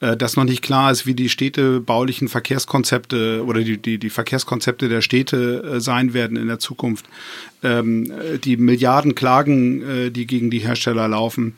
[0.00, 4.88] äh, dass noch nicht klar ist, wie die städtebaulichen Verkehrskonzepte oder die, die, die Verkehrskonzepte
[4.88, 7.06] der Städte äh, sein werden in der Zukunft.
[7.62, 8.10] Ähm,
[8.42, 11.54] die Milliarden Klagen, äh, die gegen die Hersteller laufen,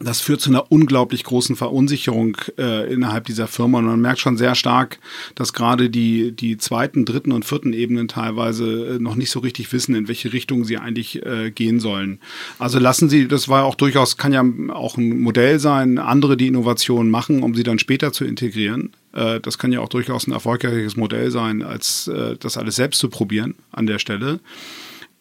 [0.00, 3.78] das führt zu einer unglaublich großen Verunsicherung äh, innerhalb dieser Firma.
[3.78, 4.98] Und man merkt schon sehr stark,
[5.34, 9.72] dass gerade die, die zweiten, dritten und vierten Ebenen teilweise äh, noch nicht so richtig
[9.72, 12.20] wissen, in welche Richtung sie eigentlich äh, gehen sollen.
[12.58, 16.48] Also lassen Sie, das war auch durchaus, kann ja auch ein Modell sein, andere die
[16.48, 18.92] Innovationen machen, um sie dann später zu integrieren.
[19.12, 23.00] Äh, das kann ja auch durchaus ein erfolgreiches Modell sein, als äh, das alles selbst
[23.00, 24.40] zu probieren an der Stelle.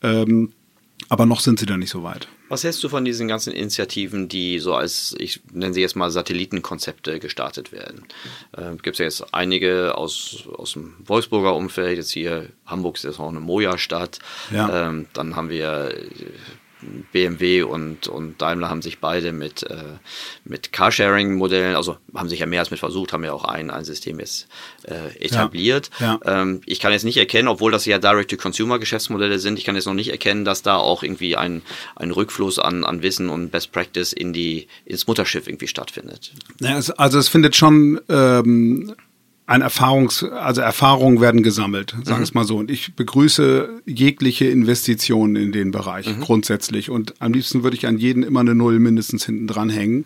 [0.03, 0.51] Ähm,
[1.09, 2.27] aber noch sind sie da nicht so weit.
[2.49, 6.11] Was hältst du von diesen ganzen Initiativen, die so als, ich nenne sie jetzt mal
[6.11, 8.05] Satellitenkonzepte gestartet werden?
[8.55, 13.03] Äh, Gibt es ja jetzt einige aus, aus dem Wolfsburger Umfeld, jetzt hier Hamburg ist
[13.03, 14.19] jetzt auch eine Moja-Stadt.
[14.51, 14.87] Ja.
[14.87, 15.95] Ähm, dann haben wir
[17.11, 19.97] BMW und, und Daimler haben sich beide mit, äh,
[20.43, 23.85] mit Carsharing-Modellen, also haben sich ja mehr als mit versucht, haben ja auch ein, ein
[23.85, 24.47] System jetzt
[24.83, 25.89] äh, etabliert.
[25.99, 26.41] Ja, ja.
[26.41, 29.93] Ähm, ich kann jetzt nicht erkennen, obwohl das ja Direct-to-Consumer-Geschäftsmodelle sind, ich kann jetzt noch
[29.93, 31.61] nicht erkennen, dass da auch irgendwie ein,
[31.95, 36.31] ein Rückfluss an, an Wissen und Best Practice in die, ins Mutterschiff irgendwie stattfindet.
[36.59, 38.95] Ja, es, also es findet schon ähm,
[39.47, 42.23] ein Erfahrungs, also Erfahrungen werden gesammelt, sagen wir mhm.
[42.23, 42.57] es mal so.
[42.57, 46.21] Und ich begrüße jegliche Investitionen in den Bereich mhm.
[46.21, 46.89] grundsätzlich.
[46.89, 50.05] Und am liebsten würde ich an jeden immer eine Null mindestens hinten dran hängen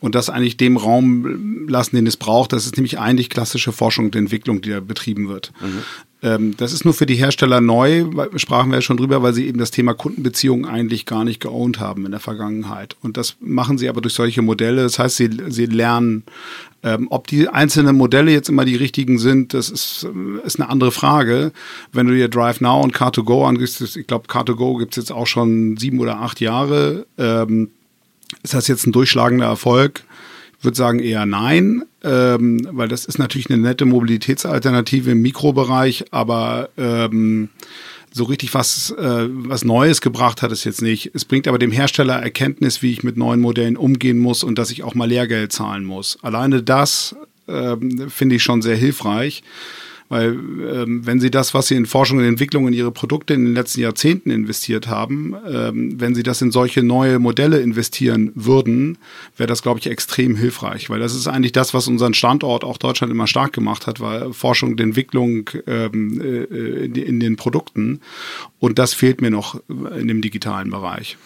[0.00, 2.54] und das eigentlich dem Raum lassen, den es braucht.
[2.54, 5.52] Das ist nämlich eigentlich klassische Forschung und Entwicklung, die da betrieben wird.
[5.60, 5.82] Mhm.
[6.22, 8.04] Ähm, das ist nur für die Hersteller neu,
[8.36, 11.80] sprachen wir ja schon drüber, weil sie eben das Thema Kundenbeziehungen eigentlich gar nicht geowned
[11.80, 12.96] haben in der Vergangenheit.
[13.02, 14.82] Und das machen sie aber durch solche Modelle.
[14.82, 16.24] Das heißt, sie, sie lernen
[16.82, 20.06] ähm, ob die einzelnen Modelle jetzt immer die richtigen sind, das ist,
[20.44, 21.52] ist eine andere Frage.
[21.92, 25.26] Wenn du dir Drive Now und Car2Go angehst, ich glaube, Car2Go gibt es jetzt auch
[25.26, 27.06] schon sieben oder acht Jahre.
[27.18, 27.70] Ähm,
[28.42, 30.04] ist das jetzt ein durchschlagender Erfolg?
[30.58, 36.04] Ich würde sagen eher nein, ähm, weil das ist natürlich eine nette Mobilitätsalternative im Mikrobereich,
[36.10, 37.48] aber ähm,
[38.12, 41.10] so richtig was, äh, was Neues gebracht hat es jetzt nicht.
[41.14, 44.70] Es bringt aber dem Hersteller Erkenntnis, wie ich mit neuen Modellen umgehen muss und dass
[44.70, 46.18] ich auch mal Lehrgeld zahlen muss.
[46.22, 47.14] Alleine das
[47.46, 47.76] äh,
[48.08, 49.42] finde ich schon sehr hilfreich.
[50.10, 53.44] Weil ähm, wenn Sie das, was Sie in Forschung und Entwicklung in Ihre Produkte in
[53.44, 58.98] den letzten Jahrzehnten investiert haben, ähm, wenn Sie das in solche neue Modelle investieren würden,
[59.36, 60.90] wäre das, glaube ich, extrem hilfreich.
[60.90, 64.32] Weil das ist eigentlich das, was unseren Standort auch Deutschland immer stark gemacht hat, war
[64.32, 68.00] Forschung und Entwicklung ähm, äh, in, in den Produkten.
[68.58, 71.16] Und das fehlt mir noch in dem digitalen Bereich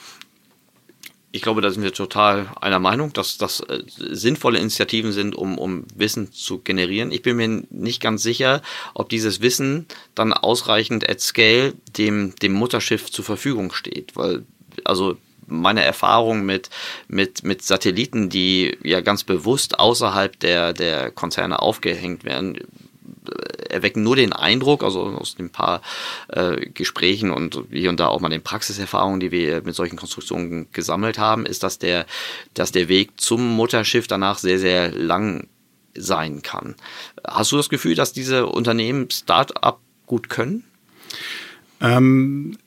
[1.34, 5.58] ich glaube, da sind wir total einer Meinung, dass das äh, sinnvolle Initiativen sind, um,
[5.58, 7.10] um Wissen zu generieren.
[7.10, 8.62] Ich bin mir nicht ganz sicher,
[8.94, 14.44] ob dieses Wissen dann ausreichend at scale dem, dem Mutterschiff zur Verfügung steht, weil,
[14.84, 15.16] also
[15.48, 16.70] meine Erfahrung mit,
[17.08, 22.60] mit, mit Satelliten, die ja ganz bewusst außerhalb der, der Konzerne aufgehängt werden,
[23.68, 25.82] erwecken nur den Eindruck, also aus den paar
[26.28, 30.68] äh, Gesprächen und hier und da auch mal den Praxiserfahrungen, die wir mit solchen Konstruktionen
[30.72, 32.06] gesammelt haben, ist, dass der,
[32.54, 35.48] dass der Weg zum Mutterschiff danach sehr, sehr lang
[35.94, 36.74] sein kann.
[37.26, 40.64] Hast du das Gefühl, dass diese Unternehmen Start-up gut können?
[41.80, 42.58] Ähm,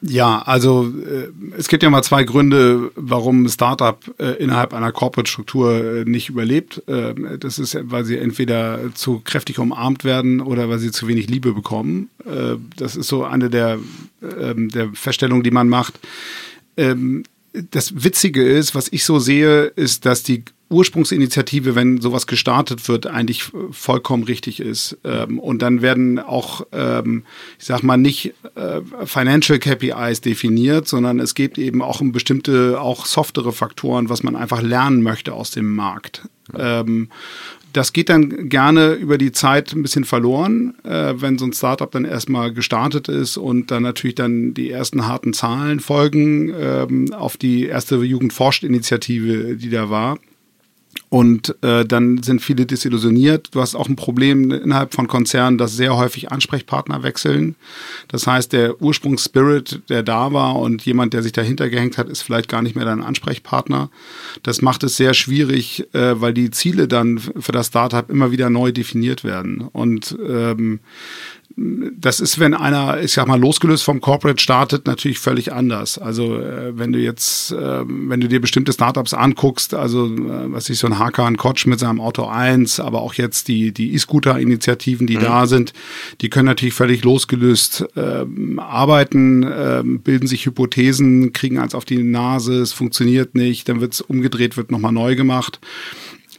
[0.00, 4.92] ja, also äh, es gibt ja mal zwei Gründe, warum ein Startup äh, innerhalb einer
[4.92, 6.82] Corporate-Struktur äh, nicht überlebt.
[6.88, 11.28] Äh, das ist, weil sie entweder zu kräftig umarmt werden oder weil sie zu wenig
[11.28, 12.08] Liebe bekommen.
[12.76, 13.78] Das ist so eine der,
[14.22, 15.98] ähm, der Feststellungen, die man macht.
[16.76, 22.88] Ähm, das Witzige ist, was ich so sehe, ist, dass die Ursprungsinitiative, wenn sowas gestartet
[22.88, 24.98] wird, eigentlich vollkommen richtig ist.
[25.04, 27.24] Ähm, und dann werden auch, ähm,
[27.58, 32.80] ich sag mal, nicht äh, Financial KPIs definiert, sondern es geht eben auch um bestimmte,
[32.80, 36.22] auch softere Faktoren, was man einfach lernen möchte aus dem Markt.
[36.58, 37.08] Ähm,
[37.72, 41.90] das geht dann gerne über die Zeit ein bisschen verloren, äh, wenn so ein Startup
[41.90, 47.36] dann erstmal gestartet ist und dann natürlich dann die ersten harten Zahlen folgen ähm, auf
[47.36, 50.18] die erste Jugendforscht-Initiative, die da war.
[51.12, 53.50] Und äh, dann sind viele desillusioniert.
[53.54, 57.54] Du hast auch ein Problem innerhalb von Konzernen, dass sehr häufig Ansprechpartner wechseln.
[58.08, 62.22] Das heißt, der Ursprungsspirit, der da war und jemand, der sich dahinter gehängt hat, ist
[62.22, 63.90] vielleicht gar nicht mehr dein Ansprechpartner.
[64.42, 68.48] Das macht es sehr schwierig, äh, weil die Ziele dann für das Startup immer wieder
[68.48, 69.68] neu definiert werden.
[69.70, 70.80] Und ähm,
[71.56, 75.98] das ist, wenn einer, ich sag mal, losgelöst vom Corporate startet, natürlich völlig anders.
[75.98, 80.68] Also äh, wenn du jetzt, äh, wenn du dir bestimmte Startups anguckst, also äh, was
[80.68, 85.06] ich so ein Hakan Koch mit seinem Auto 1, aber auch jetzt die die E-Scooter-Initiativen,
[85.06, 85.22] die mhm.
[85.22, 85.72] da sind,
[86.20, 88.24] die können natürlich völlig losgelöst äh,
[88.56, 93.94] arbeiten, äh, bilden sich Hypothesen, kriegen eins auf die Nase, es funktioniert nicht, dann wird
[93.94, 95.60] es umgedreht, wird nochmal neu gemacht.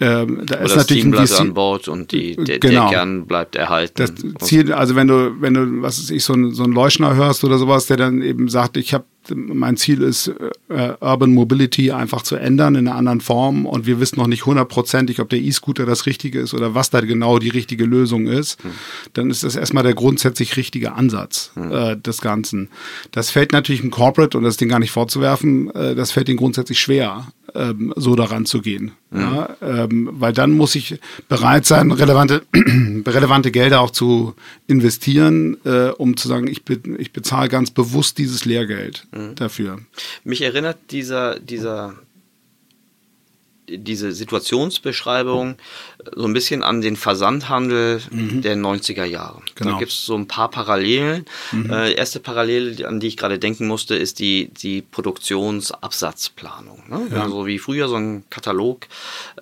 [0.04, 2.90] Ähm, da Oder ist natürlich Team bleibt an Bord und die, der, genau.
[2.90, 4.36] der Kern bleibt erhalten.
[4.38, 7.16] Das Ziel, also wenn du, wenn du, was ist ich, so ein, so ein Leuschner
[7.16, 10.34] hörst oder sowas, der dann eben sagt, ich habe mein Ziel ist,
[10.68, 14.46] äh, Urban Mobility einfach zu ändern in einer anderen Form und wir wissen noch nicht
[14.46, 18.62] hundertprozentig, ob der E-Scooter das Richtige ist oder was da genau die richtige Lösung ist,
[18.62, 18.72] hm.
[19.14, 21.72] dann ist das erstmal der grundsätzlich richtige Ansatz hm.
[21.72, 22.68] äh, des Ganzen.
[23.12, 26.38] Das fällt natürlich im Corporate, und das Ding gar nicht vorzuwerfen, äh, das fällt ihnen
[26.38, 28.92] grundsätzlich schwer, ähm, so daran zu gehen.
[29.12, 29.20] Hm.
[29.22, 34.36] Ja, ähm, weil dann muss ich bereit sein, relevante, relevante Gelder auch zu
[34.68, 39.36] investieren, äh, um zu sagen, ich, be ich bezahle ganz bewusst dieses Lehrgeld mhm.
[39.36, 39.80] dafür.
[40.24, 41.96] Mich erinnert dieser, dieser
[43.70, 45.56] diese Situationsbeschreibung
[46.16, 48.42] so ein bisschen an den Versandhandel mhm.
[48.42, 49.42] der 90er Jahre.
[49.56, 49.72] Genau.
[49.72, 51.26] Da gibt es so ein paar Parallelen.
[51.52, 51.72] Mhm.
[51.72, 56.84] Äh, erste Parallele, an die ich gerade denken musste, ist die, die Produktionsabsatzplanung.
[56.90, 57.08] Ne?
[57.12, 57.24] Ja.
[57.24, 58.88] Also wie früher so ein Katalog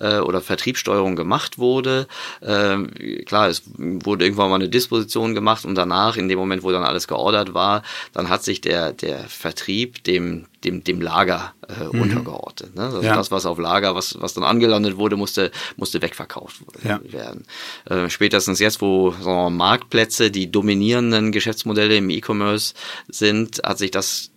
[0.00, 2.06] äh, oder Vertriebssteuerung gemacht wurde.
[2.40, 6.70] Äh, klar, es wurde irgendwann mal eine Disposition gemacht und danach, in dem Moment, wo
[6.70, 11.84] dann alles geordert war, dann hat sich der, der Vertrieb dem dem, dem Lager äh,
[11.84, 12.02] mhm.
[12.02, 12.74] untergeordnet.
[12.74, 12.82] Ne?
[12.82, 13.14] Also ja.
[13.14, 16.51] das, was auf Lager, was, was dann angelandet wurde, musste, musste wegverkauft
[16.84, 17.00] ja.
[17.04, 17.44] werden.
[17.84, 22.74] Äh, spätestens jetzt, wo so Marktplätze die dominierenden Geschäftsmodelle im E-Commerce
[23.08, 24.30] sind, hat sich das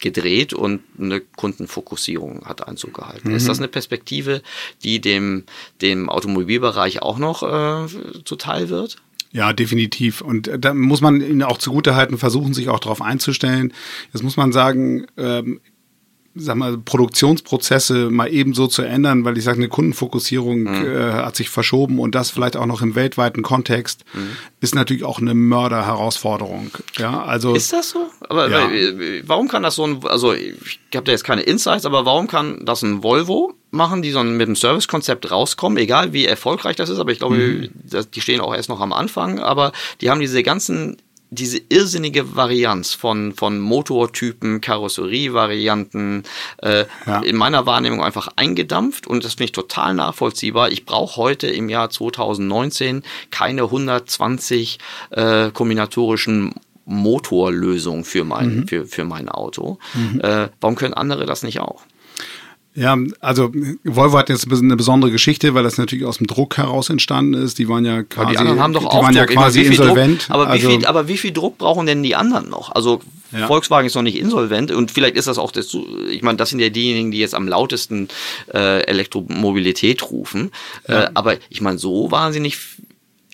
[0.00, 3.28] gedreht und eine Kundenfokussierung hat Einzug gehalten.
[3.30, 3.36] Mhm.
[3.36, 4.42] Ist das eine Perspektive,
[4.82, 5.44] die dem,
[5.82, 7.86] dem Automobilbereich auch noch äh,
[8.24, 8.96] zuteil wird?
[9.32, 10.22] Ja, definitiv.
[10.22, 13.72] Und äh, da muss man ihnen auch zugutehalten, versuchen, sich auch darauf einzustellen.
[14.12, 15.60] Jetzt muss man sagen, ähm,
[16.34, 20.86] sag mal, Produktionsprozesse mal eben so zu ändern, weil ich sage, eine Kundenfokussierung mhm.
[20.86, 24.36] äh, hat sich verschoben und das vielleicht auch noch im weltweiten Kontext, mhm.
[24.60, 26.70] ist natürlich auch eine Mörderherausforderung.
[26.98, 27.54] Ja, also.
[27.54, 28.06] Ist das so?
[28.28, 28.70] Aber ja.
[28.70, 32.28] Äh, warum kann das so ein, also ich habe da jetzt keine Insights, aber warum
[32.28, 36.90] kann das ein Volvo machen, die so mit einem Servicekonzept rauskommen, egal wie erfolgreich das
[36.90, 37.70] ist, aber ich glaube, mhm.
[38.14, 40.96] die stehen auch erst noch am Anfang, aber die haben diese ganzen
[41.30, 46.24] diese irrsinnige Varianz von, von Motortypen, Karosserievarianten
[46.58, 47.20] äh, ja.
[47.20, 50.70] in meiner Wahrnehmung einfach eingedampft und das finde ich total nachvollziehbar.
[50.70, 54.78] Ich brauche heute im Jahr 2019 keine 120
[55.10, 58.68] äh, kombinatorischen Motorlösungen für mein, mhm.
[58.68, 59.78] für, für mein Auto.
[59.94, 60.20] Mhm.
[60.20, 61.84] Äh, warum können andere das nicht auch?
[62.74, 63.50] Ja, also
[63.82, 67.58] Volvo hat jetzt eine besondere Geschichte, weil das natürlich aus dem Druck heraus entstanden ist.
[67.58, 69.16] Die waren ja quasi, aber die anderen haben doch auch waren Druck.
[69.16, 70.28] ja quasi insolvent.
[70.28, 72.70] Druck, aber, also, wie viel, aber wie viel Druck brauchen denn die anderen noch?
[72.70, 73.00] Also
[73.32, 73.48] ja.
[73.48, 75.76] Volkswagen ist noch nicht insolvent und vielleicht ist das auch das,
[76.10, 78.08] ich meine, das sind ja diejenigen, die jetzt am lautesten
[78.54, 80.52] äh, Elektromobilität rufen.
[80.86, 81.04] Ja.
[81.04, 82.56] Äh, aber ich meine, so wahnsinnig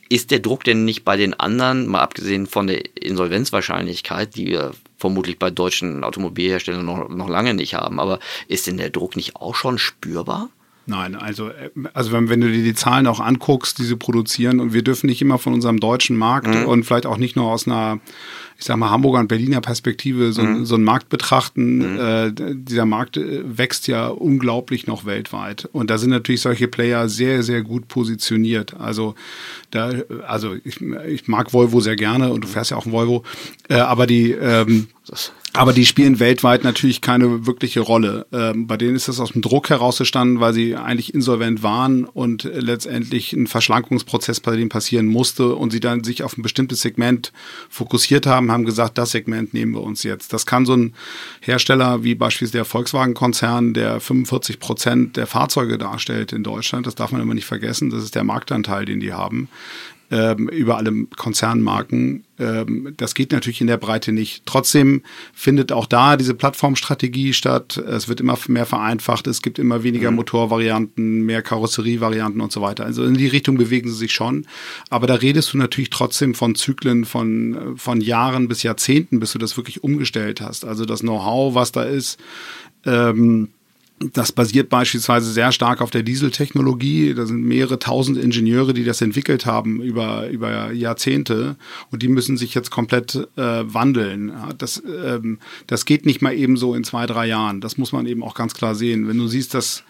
[0.09, 4.73] ist der Druck denn nicht bei den anderen, mal abgesehen von der Insolvenzwahrscheinlichkeit, die wir
[4.97, 8.01] vermutlich bei deutschen Automobilherstellern noch, noch lange nicht haben.
[8.01, 10.49] Aber ist denn der Druck nicht auch schon spürbar?
[10.87, 14.61] Nein, also, äh, also wenn, wenn du dir die Zahlen auch anguckst, die sie produzieren,
[14.61, 16.67] und wir dürfen nicht immer von unserem deutschen Markt mhm.
[16.67, 17.99] und vielleicht auch nicht nur aus einer,
[18.59, 20.65] ich sag mal, Hamburger und Berliner Perspektive so, mhm.
[20.65, 21.95] so einen Markt betrachten.
[21.95, 21.99] Mhm.
[21.99, 25.69] Äh, dieser Markt äh, wächst ja unglaublich noch weltweit.
[25.73, 28.75] Und da sind natürlich solche Player sehr, sehr gut positioniert.
[28.79, 29.15] Also
[29.71, 29.93] da,
[30.27, 33.25] also ich, ich mag Volvo sehr gerne und du fährst ja auch ein Volvo,
[33.69, 34.89] äh, aber die ähm,
[35.53, 38.27] aber die spielen weltweit natürlich keine wirkliche Rolle.
[38.33, 42.45] Ähm, bei denen ist das aus dem Druck herausgestanden, weil sie eigentlich insolvent waren und
[42.45, 47.33] letztendlich ein Verschlankungsprozess bei denen passieren musste und sie dann sich auf ein bestimmtes Segment
[47.71, 50.33] fokussiert haben, haben gesagt, das Segment nehmen wir uns jetzt.
[50.33, 50.95] Das kann so ein
[51.41, 57.13] Hersteller wie beispielsweise der Volkswagen-Konzern, der 45 Prozent der Fahrzeuge darstellt in Deutschland, das darf
[57.13, 59.49] man immer nicht vergessen, das ist der Marktanteil, den die haben
[60.11, 62.25] ähm, über alle Konzernmarken.
[62.39, 64.45] Ähm, das geht natürlich in der Breite nicht.
[64.47, 65.03] Trotzdem
[65.35, 67.77] findet auch da diese Plattformstrategie statt.
[67.77, 69.27] Es wird immer mehr vereinfacht.
[69.27, 70.17] Es gibt immer weniger mhm.
[70.17, 72.85] Motorvarianten, mehr Karosserievarianten und so weiter.
[72.85, 74.47] Also in die Richtung bewegen sie sich schon.
[74.91, 79.39] Aber da redest du natürlich trotzdem von Zyklen von, von Jahren bis Jahrzehnten, bis du
[79.39, 80.65] das wirklich umgestellt hast.
[80.65, 82.21] Also das Know-how, was da ist,
[82.85, 83.49] ähm,
[83.99, 87.15] das basiert beispielsweise sehr stark auf der Dieseltechnologie.
[87.15, 91.57] Da sind mehrere tausend Ingenieure, die das entwickelt haben über, über Jahrzehnte.
[91.91, 94.33] Und die müssen sich jetzt komplett äh, wandeln.
[94.59, 97.63] Das, ähm, das geht nicht mal eben so in zwei, drei Jahren.
[97.63, 99.09] Das muss man eben auch ganz klar sehen.
[99.09, 99.83] Wenn du siehst, dass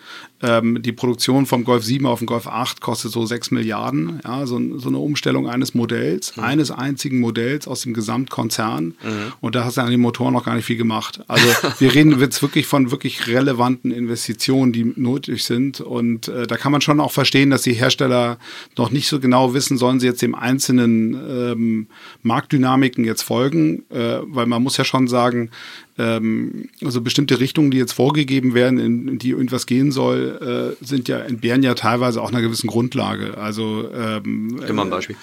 [0.42, 4.20] ähm, die Produktion vom Golf 7 auf den Golf 8 kostet so 6 Milliarden.
[4.22, 6.42] Ja, so, so eine Umstellung eines Modells, mhm.
[6.44, 8.84] eines einzigen Modells aus dem Gesamtkonzern.
[8.84, 9.32] Mhm.
[9.40, 11.20] Und da hast du an den Motoren noch gar nicht viel gemacht.
[11.26, 11.46] Also
[11.78, 15.80] wir reden jetzt wirklich von wirklich relevanten Investitionen, die nötig sind.
[15.80, 18.38] Und äh, da kann man schon auch verstehen, dass die Hersteller
[18.76, 21.86] noch nicht so genau wissen, sollen sie jetzt dem einzelnen ähm,
[22.22, 23.84] Marktdynamiken jetzt folgen.
[23.88, 25.50] Äh, weil man muss ja schon sagen,
[25.98, 31.08] ähm, also bestimmte Richtungen, die jetzt vorgegeben werden, in, die irgendwas gehen soll, äh, sind
[31.08, 33.38] ja, entbehren ja teilweise auch einer gewissen Grundlage.
[33.38, 35.16] Also ähm, immer ein Beispiel.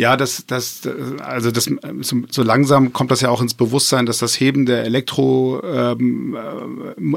[0.00, 1.70] Ja, das, das, also das,
[2.00, 6.34] so, so, langsam kommt das ja auch ins Bewusstsein, dass das Heben der Elektro, ähm,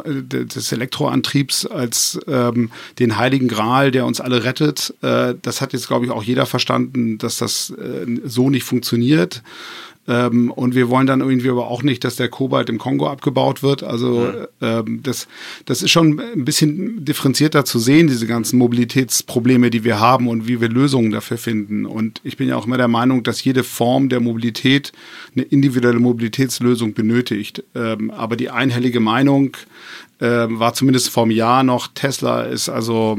[0.03, 5.71] äh, des Elektroantriebs als ähm, den heiligen Gral, der uns alle rettet, äh, das hat
[5.71, 9.43] jetzt, glaube ich, auch jeder verstanden, dass das äh, so nicht funktioniert.
[10.07, 13.63] Ähm, und wir wollen dann irgendwie aber auch nicht, dass der Kobalt im Kongo abgebaut
[13.63, 13.83] wird.
[13.83, 14.25] Also
[14.61, 14.79] ja.
[14.79, 15.27] ähm, das,
[15.65, 20.47] das ist schon ein bisschen differenzierter zu sehen, diese ganzen Mobilitätsprobleme, die wir haben und
[20.47, 21.85] wie wir Lösungen dafür finden.
[21.85, 24.91] Und ich bin ja auch immer der Meinung, dass jede Form der Mobilität
[25.35, 27.63] eine individuelle Mobilitätslösung benötigt.
[27.73, 29.55] Ähm, aber die einhellige Meinung
[30.19, 33.17] äh, war zumindest vor einem Jahr noch, Tesla ist also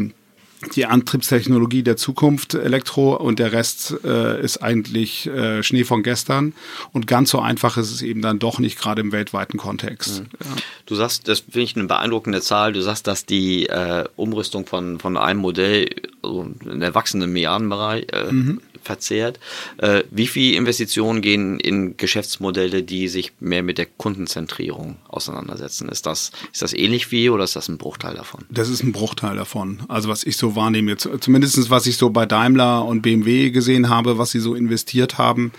[0.69, 6.53] die Antriebstechnologie der Zukunft Elektro und der Rest äh, ist eigentlich äh, Schnee von gestern.
[6.93, 10.21] Und ganz so einfach ist es eben dann doch nicht, gerade im weltweiten Kontext.
[10.21, 10.27] Mhm.
[10.41, 10.57] Ja.
[10.87, 14.99] Du sagst, das finde ich eine beeindruckende Zahl, du sagst, dass die äh, Umrüstung von,
[14.99, 15.89] von einem Modell
[16.23, 19.41] also in der wachsenden Milliardenbereich äh, mhm verzehrt.
[19.79, 25.89] Äh, wie viel Investitionen gehen in Geschäftsmodelle, die sich mehr mit der Kundenzentrierung auseinandersetzen?
[25.89, 28.45] Ist das, ist das ähnlich wie oder ist das ein Bruchteil davon?
[28.51, 29.83] Das ist ein Bruchteil davon.
[29.89, 33.89] Also was ich so wahrnehme, jetzt, zumindest was ich so bei Daimler und BMW gesehen
[33.89, 35.53] habe, was sie so investiert haben.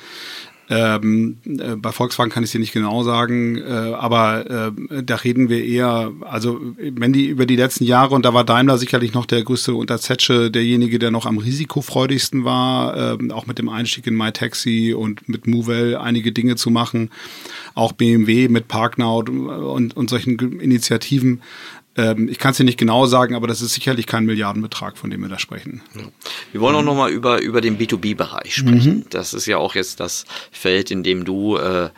[0.68, 5.48] Ähm, äh, bei Volkswagen kann ich dir nicht genau sagen, äh, aber äh, da reden
[5.48, 9.28] wir eher, also wenn die über die letzten Jahre, und da war Daimler sicherlich noch
[9.28, 14.08] der größte unter Zetsche, derjenige, der noch am risikofreudigsten war, äh, auch mit dem Einstieg
[14.08, 17.12] in MyTaxi und mit Movell einige Dinge zu machen,
[17.76, 21.42] auch BMW mit ParkNow und, und solchen Initiativen.
[21.98, 25.10] Ähm, ich kann es dir nicht genau sagen, aber das ist sicherlich kein Milliardenbetrag, von
[25.10, 25.82] dem wir da sprechen.
[25.96, 26.02] Ja.
[26.52, 26.88] Wir wollen auch mhm.
[26.88, 28.98] nochmal über, über den B2B-Bereich sprechen.
[28.98, 29.06] Mhm.
[29.10, 31.90] Das ist ja auch jetzt das Feld, in dem du äh, äh,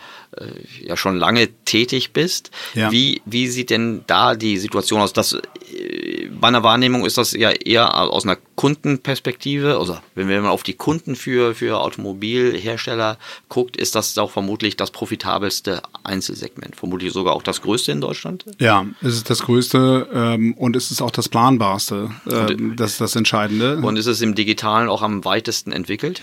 [0.81, 2.51] ja schon lange tätig bist.
[2.73, 2.91] Ja.
[2.91, 5.13] Wie, wie sieht denn da die Situation aus?
[5.13, 10.45] Das, äh, bei einer Wahrnehmung ist das ja eher aus einer Kundenperspektive, also wenn man
[10.45, 13.17] auf die Kunden für, für Automobilhersteller
[13.49, 18.45] guckt, ist das auch vermutlich das profitabelste Einzelsegment, vermutlich sogar auch das größte in Deutschland.
[18.59, 23.01] Ja, es ist das größte ähm, und es ist auch das planbarste, ähm, das ist
[23.01, 23.77] das Entscheidende.
[23.77, 26.21] Und ist es im Digitalen auch am weitesten entwickelt?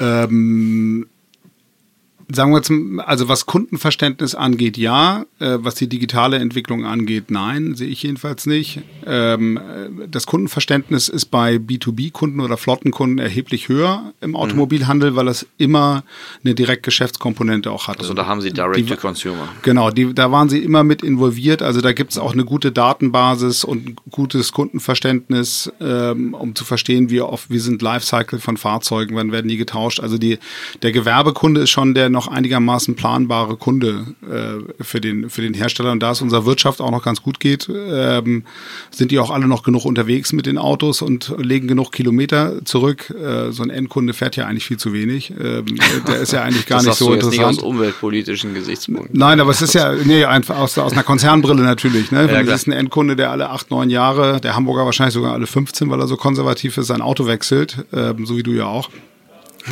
[0.00, 1.08] Ähm,
[2.30, 5.24] Sagen wir zum, also was Kundenverständnis angeht, ja.
[5.38, 8.82] Äh, was die digitale Entwicklung angeht, nein, sehe ich jedenfalls nicht.
[9.06, 9.58] Ähm,
[10.10, 14.36] das Kundenverständnis ist bei B2B-Kunden oder Flottenkunden erheblich höher im mhm.
[14.36, 16.04] Automobilhandel, weil es immer
[16.44, 17.98] eine Direktgeschäftskomponente auch hat.
[18.00, 19.48] Also da haben Sie Direct-to-Consumer.
[19.62, 21.62] Genau, die, da waren Sie immer mit involviert.
[21.62, 26.64] Also da gibt es auch eine gute Datenbasis und ein gutes Kundenverständnis, ähm, um zu
[26.64, 30.00] verstehen, wie oft, wie sind Lifecycle von Fahrzeugen, wann werden die getauscht.
[30.00, 30.38] Also die,
[30.82, 35.92] der Gewerbekunde ist schon der noch einigermaßen planbare Kunde äh, für, den, für den Hersteller.
[35.92, 38.42] Und da es unserer Wirtschaft auch noch ganz gut geht, ähm,
[38.90, 43.10] sind die auch alle noch genug unterwegs mit den Autos und legen genug Kilometer zurück.
[43.10, 45.30] Äh, so ein Endkunde fährt ja eigentlich viel zu wenig.
[45.30, 45.66] Ähm,
[46.08, 47.52] der ist ja eigentlich gar nicht so interessant.
[47.52, 49.16] Nicht aus umweltpolitischen Gesichtspunkten.
[49.16, 52.10] Nein, aber es ist ja nee, einfach aus, aus einer Konzernbrille natürlich.
[52.10, 52.26] Ne?
[52.26, 55.46] Ja, das ist ein Endkunde, der alle acht, neun Jahre, der Hamburger wahrscheinlich sogar alle
[55.46, 58.90] 15, weil er so konservativ ist, sein Auto wechselt, ähm, so wie du ja auch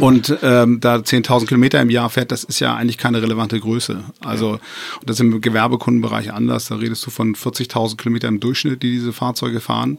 [0.00, 4.04] und ähm, da 10.000 Kilometer im Jahr fährt, das ist ja eigentlich keine relevante Größe.
[4.20, 4.60] Also und
[5.04, 6.68] das ist im Gewerbekundenbereich anders.
[6.68, 9.98] Da redest du von 40.000 Kilometern im Durchschnitt, die diese Fahrzeuge fahren.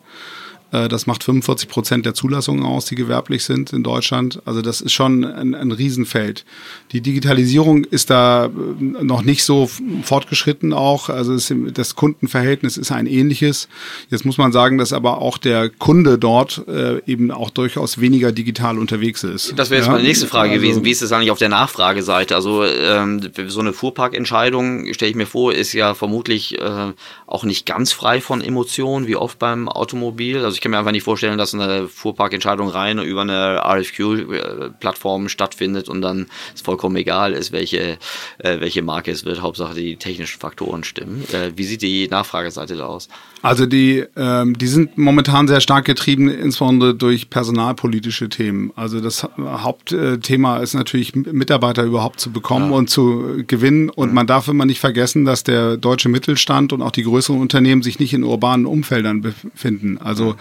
[0.72, 4.42] Äh, das macht 45 Prozent der Zulassungen aus, die gewerblich sind in Deutschland.
[4.46, 6.46] Also das ist schon ein, ein Riesenfeld.
[6.92, 8.50] Die Digitalisierung ist da äh,
[8.80, 9.70] noch nicht so
[10.04, 11.10] fortgeschritten auch.
[11.10, 11.38] Also
[11.72, 13.68] das Kundenverhältnis ist ein ähnliches.
[14.10, 18.32] Jetzt muss man sagen, dass aber auch der Kunde dort äh, eben auch durchaus weniger
[18.32, 19.54] digital unterwegs ist.
[19.58, 19.94] Das wäre jetzt ja?
[19.94, 20.84] meine nächste Frage also, gewesen.
[20.84, 22.36] Wie ist es eigentlich auf der Nachfrageseite?
[22.36, 26.94] Also ähm, so eine Fuhrparkentscheidung, stelle ich mir vor, ist ja vermutlich äh,
[27.26, 30.44] auch nicht ganz frei von Emotionen, wie oft beim Automobil.
[30.44, 35.88] Also ich kann mir einfach nicht vorstellen, dass eine Fuhrparkentscheidung rein über eine RFQ-Plattform stattfindet
[35.88, 38.00] und dann es vollkommen egal ist, welche,
[38.40, 39.40] äh, welche Marke es wird.
[39.40, 41.24] Hauptsache die technischen Faktoren stimmen.
[41.32, 43.08] Äh, wie sieht die Nachfrageseite da aus?
[43.44, 48.74] Also die, ähm, die sind momentan sehr stark getrieben, insbesondere durch personalpolitische Themen.
[48.76, 52.78] Also das Hauptthema ist natürlich, Mitarbeiter überhaupt zu bekommen ja.
[52.78, 53.92] und zu gewinnen.
[53.92, 54.16] Und mhm.
[54.16, 58.00] man darf immer nicht vergessen, dass der deutsche Mittelstand und auch die größeren Unternehmen sich
[58.00, 60.00] nicht in urbanen Umfeldern befinden.
[60.00, 60.36] Also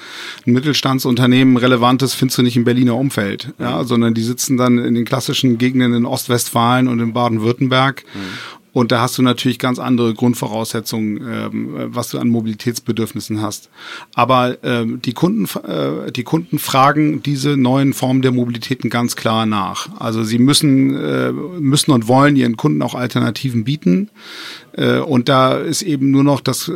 [0.46, 4.94] ein Mittelstandsunternehmen relevantes findest du nicht im Berliner Umfeld, ja, sondern die sitzen dann in
[4.94, 8.04] den klassischen Gegenden in Ostwestfalen und in Baden-Württemberg.
[8.14, 8.66] Mhm.
[8.76, 13.70] Und da hast du natürlich ganz andere Grundvoraussetzungen, ähm, was du an Mobilitätsbedürfnissen hast.
[14.14, 19.46] Aber ähm, die, Kunden, äh, die Kunden fragen diese neuen Formen der Mobilitäten ganz klar
[19.46, 19.88] nach.
[19.98, 24.11] Also sie müssen, äh, müssen und wollen ihren Kunden auch Alternativen bieten.
[24.76, 26.72] Äh, und da ist eben nur noch das, äh,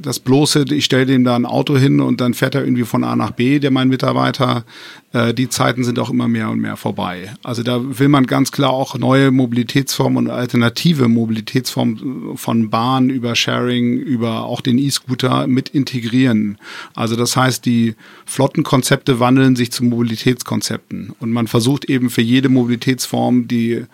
[0.00, 3.04] das bloße, ich stelle dem da ein Auto hin und dann fährt er irgendwie von
[3.04, 4.64] A nach B, der mein Mitarbeiter.
[5.12, 7.34] Äh, die Zeiten sind auch immer mehr und mehr vorbei.
[7.42, 13.34] Also da will man ganz klar auch neue Mobilitätsformen und alternative Mobilitätsformen von Bahn über
[13.34, 16.58] Sharing, über auch den E-Scooter mit integrieren.
[16.94, 22.48] Also das heißt, die Flottenkonzepte wandeln sich zu Mobilitätskonzepten und man versucht eben für jede
[22.48, 23.84] Mobilitätsform die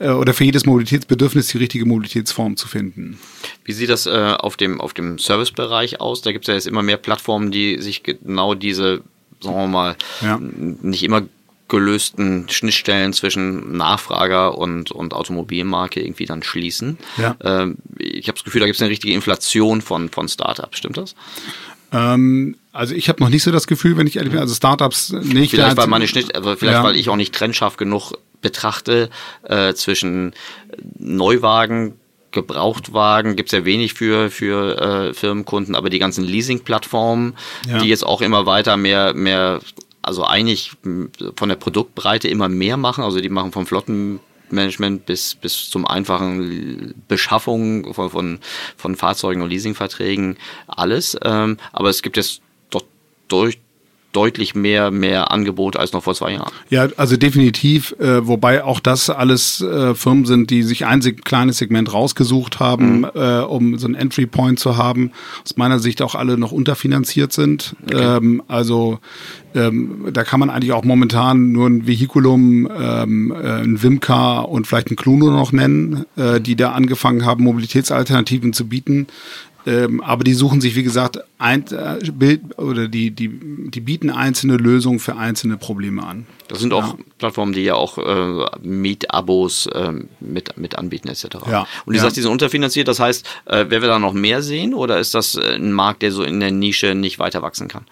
[0.00, 3.18] oder für jedes Mobilitätsbedürfnis die richtige Mobilitätsform zu finden.
[3.64, 6.22] Wie sieht das äh, auf dem, auf dem Servicebereich aus?
[6.22, 9.02] Da gibt es ja jetzt immer mehr Plattformen, die sich genau diese,
[9.40, 10.38] sagen wir mal, ja.
[10.40, 11.22] nicht immer
[11.68, 16.96] gelösten Schnittstellen zwischen Nachfrager und, und Automobilmarke irgendwie dann schließen.
[17.16, 17.36] Ja.
[17.42, 20.96] Ähm, ich habe das Gefühl, da gibt es eine richtige Inflation von, von Startups, stimmt
[20.96, 21.16] das?
[21.92, 25.10] Ähm, also ich habe noch nicht so das Gefühl, wenn ich ehrlich bin, also Startups
[25.10, 25.50] nicht.
[25.50, 26.84] Vielleicht weil meine Schnitt, aber vielleicht ja.
[26.84, 28.12] weil ich auch nicht trennscharf genug
[28.46, 29.10] betrachte,
[29.42, 30.32] äh, zwischen
[30.98, 31.98] Neuwagen,
[32.30, 37.34] Gebrauchtwagen gibt es ja wenig für, für äh, Firmenkunden, aber die ganzen Leasing-Plattformen,
[37.68, 37.78] ja.
[37.78, 39.60] die jetzt auch immer weiter mehr, mehr,
[40.02, 40.72] also eigentlich
[41.36, 46.94] von der Produktbreite immer mehr machen, also die machen vom Flottenmanagement bis, bis zum einfachen
[47.08, 48.38] Beschaffung von, von,
[48.76, 50.36] von Fahrzeugen und Leasingverträgen
[50.68, 51.16] alles.
[51.24, 52.84] Ähm, aber es gibt jetzt doch
[53.28, 53.58] durch,
[54.16, 56.50] deutlich mehr, mehr Angebot als noch vor zwei Jahren.
[56.70, 61.58] Ja, also definitiv, äh, wobei auch das alles äh, Firmen sind, die sich ein kleines
[61.58, 63.10] Segment rausgesucht haben, mhm.
[63.14, 65.12] äh, um so einen Entry Point zu haben.
[65.44, 67.76] Aus meiner Sicht auch alle noch unterfinanziert sind.
[67.84, 68.16] Okay.
[68.16, 69.00] Ähm, also
[69.54, 74.66] ähm, da kann man eigentlich auch momentan nur ein Vehiculum, ähm, äh, ein Wimka und
[74.66, 79.06] vielleicht ein Cluno noch nennen, äh, die da angefangen haben, Mobilitätsalternativen zu bieten.
[79.66, 84.10] Ähm, aber die suchen sich, wie gesagt, ein, äh, Bild oder die, die, die bieten
[84.10, 86.26] einzelne Lösungen für einzelne Probleme an.
[86.46, 87.04] Das sind auch ja.
[87.18, 91.24] Plattformen, die ja auch äh, Mietabos äh, mit, mit anbieten etc.
[91.50, 91.66] Ja.
[91.84, 92.02] Und du ja.
[92.02, 95.14] sagst, die sind unterfinanziert, das heißt, äh, werden wir da noch mehr sehen oder ist
[95.14, 97.86] das äh, ein Markt, der so in der Nische nicht weiter wachsen kann?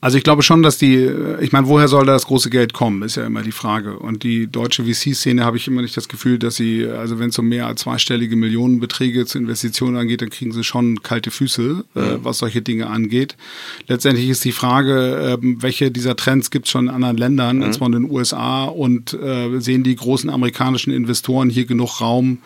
[0.00, 1.08] Also ich glaube schon, dass die,
[1.40, 3.98] ich meine, woher soll da das große Geld kommen, ist ja immer die Frage.
[3.98, 7.38] Und die deutsche VC-Szene habe ich immer nicht das Gefühl, dass sie, also wenn es
[7.38, 12.00] um mehr als zweistellige Millionenbeträge zu Investitionen angeht, dann kriegen sie schon kalte Füße, äh,
[12.00, 12.18] mhm.
[12.22, 13.36] was solche Dinge angeht.
[13.86, 17.72] Letztendlich ist die Frage, äh, welche dieser Trends gibt es schon in anderen Ländern, mhm.
[17.72, 22.38] zwar in den USA, und äh, sehen die großen amerikanischen Investoren hier genug Raum,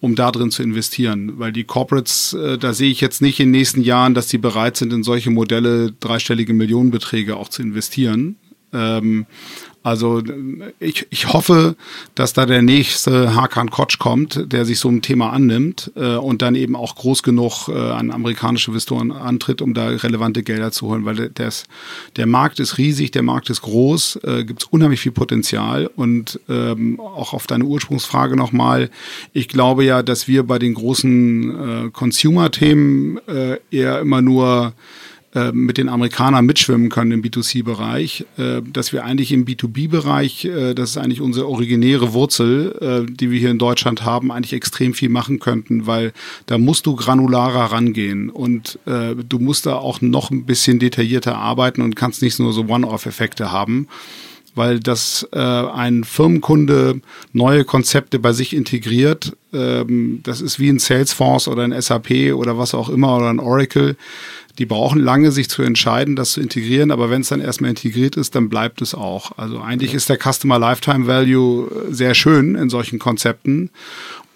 [0.00, 1.34] um da drin zu investieren?
[1.38, 4.38] Weil die Corporates, äh, da sehe ich jetzt nicht in den nächsten Jahren, dass die
[4.38, 8.36] bereit sind, in solche Modelle dreistellige Millionenbeträge auch zu investieren.
[8.72, 9.26] Ähm,
[9.84, 10.22] also
[10.80, 11.76] ich, ich hoffe,
[12.14, 16.40] dass da der nächste Hakan Kotsch kommt, der sich so ein Thema annimmt äh, und
[16.40, 20.86] dann eben auch groß genug äh, an amerikanische Investoren antritt, um da relevante Gelder zu
[20.86, 21.52] holen, weil der,
[22.16, 25.90] der Markt ist riesig, der Markt ist groß, äh, gibt es unheimlich viel Potenzial.
[25.94, 28.88] Und ähm, auch auf deine Ursprungsfrage nochmal,
[29.34, 34.72] ich glaube ja, dass wir bei den großen äh, Consumer-Themen äh, eher immer nur
[35.34, 40.74] äh, mit den Amerikanern mitschwimmen können im B2C-Bereich, äh, dass wir eigentlich im B2B-Bereich, äh,
[40.74, 45.08] das ist eigentlich unsere originäre Wurzel, die wir hier in Deutschland haben, eigentlich extrem viel
[45.08, 46.12] machen könnten, weil
[46.46, 51.82] da musst du granularer rangehen und du musst da auch noch ein bisschen detaillierter arbeiten
[51.82, 53.88] und kannst nicht nur so One-Off-Effekte haben
[54.54, 57.00] weil das äh, ein Firmenkunde
[57.32, 59.36] neue Konzepte bei sich integriert.
[59.52, 63.40] Ähm, das ist wie ein Salesforce oder ein SAP oder was auch immer oder ein
[63.40, 63.96] Oracle
[64.58, 68.16] die brauchen lange, sich zu entscheiden, das zu integrieren, aber wenn es dann erstmal integriert
[68.16, 69.36] ist, dann bleibt es auch.
[69.36, 73.70] Also eigentlich ist der Customer Lifetime Value sehr schön in solchen Konzepten.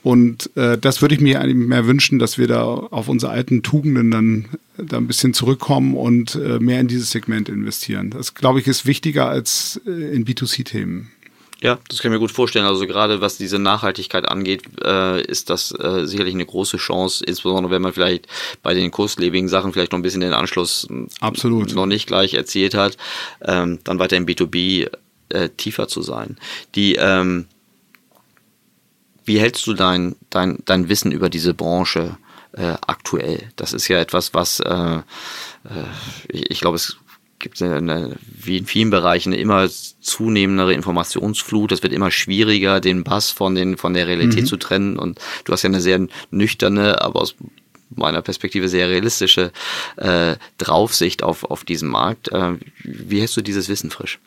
[0.09, 3.63] Und äh, das würde ich mir eigentlich mehr wünschen, dass wir da auf unsere alten
[3.63, 4.49] Tugenden dann
[4.79, 8.09] da ein bisschen zurückkommen und äh, mehr in dieses Segment investieren.
[8.09, 11.11] Das, glaube ich, ist wichtiger als äh, in B2C-Themen.
[11.61, 12.65] Ja, das kann ich mir gut vorstellen.
[12.65, 17.71] Also gerade was diese Nachhaltigkeit angeht, äh, ist das äh, sicherlich eine große Chance, insbesondere
[17.71, 18.29] wenn man vielleicht
[18.63, 20.89] bei den kurzlebigen Sachen vielleicht noch ein bisschen den Anschluss
[21.21, 21.75] Absolut.
[21.75, 22.97] noch nicht gleich erzielt hat,
[23.43, 24.89] ähm, dann weiter im B2B
[25.29, 26.39] äh, tiefer zu sein.
[26.75, 27.45] Die ähm,
[29.29, 32.17] wie hältst du dein, dein, dein Wissen über diese Branche
[32.53, 33.51] äh, aktuell?
[33.57, 35.03] Das ist ja etwas, was äh, äh,
[36.29, 36.97] ich, ich glaube, es
[37.39, 39.69] gibt eine, wie in vielen Bereichen eine immer
[40.01, 41.71] zunehmendere Informationsflut.
[41.73, 44.47] Es wird immer schwieriger, den Bass von, den, von der Realität mhm.
[44.47, 44.99] zu trennen.
[44.99, 47.37] Und du hast ja eine sehr nüchterne, aber aus
[47.91, 49.53] meiner Perspektive sehr realistische
[49.97, 52.29] äh, Draufsicht auf, auf diesen Markt.
[52.33, 54.19] Äh, wie hältst du dieses Wissen frisch?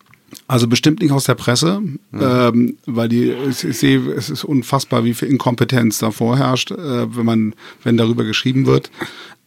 [0.48, 2.00] Also bestimmt nicht aus der Presse, mhm.
[2.22, 7.16] ähm, weil die, ich, ich, sehe, es ist unfassbar, wie viel Inkompetenz da vorherrscht, äh,
[7.16, 8.92] wenn man, wenn darüber geschrieben wird.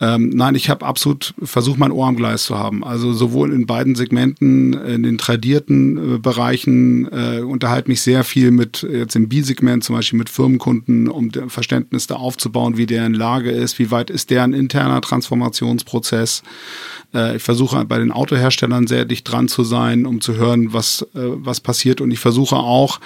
[0.01, 2.83] Ähm, nein, ich habe absolut versucht, mein Ohr am Gleis zu haben.
[2.83, 8.51] Also sowohl in beiden Segmenten, in den tradierten äh, Bereichen, äh, unterhalte mich sehr viel
[8.51, 13.51] mit, jetzt im B-Segment zum Beispiel mit Firmenkunden, um Verständnis da aufzubauen, wie deren Lage
[13.51, 16.43] ist, wie weit ist deren interner Transformationsprozess.
[17.15, 21.03] Äh, ich versuche bei den Autoherstellern sehr dicht dran zu sein, um zu hören, was,
[21.15, 22.01] äh, was passiert.
[22.01, 23.01] Und ich versuche auch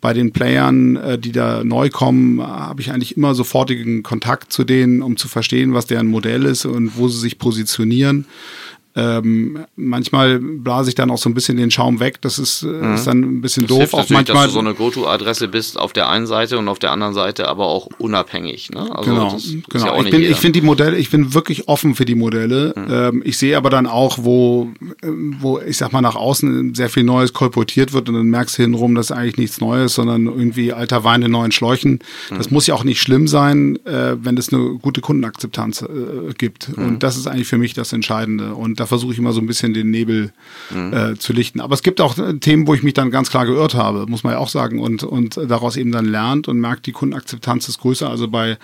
[0.00, 4.64] bei den Playern, äh, die da neu kommen, habe ich eigentlich immer sofortigen Kontakt zu
[4.64, 8.26] denen, um zu verstehen, was deren Modell ist und wo sie sich positionieren.
[8.96, 12.20] Ähm, manchmal blase ich dann auch so ein bisschen den Schaum weg.
[12.20, 12.94] Das ist, äh, mhm.
[12.94, 13.94] ist dann ein bisschen das doof.
[13.94, 16.92] auch manchmal, dass du so eine Go-To-Adresse bist auf der einen Seite und auf der
[16.92, 18.70] anderen Seite aber auch unabhängig.
[18.70, 18.80] Ne?
[18.94, 19.36] Also genau,
[19.68, 19.86] genau.
[19.86, 22.72] Ja ich, bin, ich finde die Modelle, ich bin wirklich offen für die Modelle.
[22.76, 22.86] Mhm.
[22.88, 24.68] Ähm, ich sehe aber dann auch, wo,
[25.02, 28.62] wo ich sag mal nach außen sehr viel Neues kolportiert wird und dann merkst du
[28.62, 32.00] hintenrum, das ist eigentlich nichts Neues, sondern irgendwie alter Wein in neuen Schläuchen.
[32.30, 32.36] Mhm.
[32.36, 36.76] Das muss ja auch nicht schlimm sein, äh, wenn es eine gute Kundenakzeptanz äh, gibt.
[36.76, 36.84] Mhm.
[36.86, 38.54] Und das ist eigentlich für mich das Entscheidende.
[38.54, 40.30] Und da versuche ich immer so ein bisschen den Nebel
[40.68, 40.92] mhm.
[40.92, 41.60] äh, zu lichten.
[41.60, 44.24] Aber es gibt auch äh, Themen, wo ich mich dann ganz klar geirrt habe, muss
[44.24, 47.80] man ja auch sagen, und, und daraus eben dann lernt und merkt, die Kundenakzeptanz ist
[47.80, 48.10] größer.
[48.10, 48.58] Also bei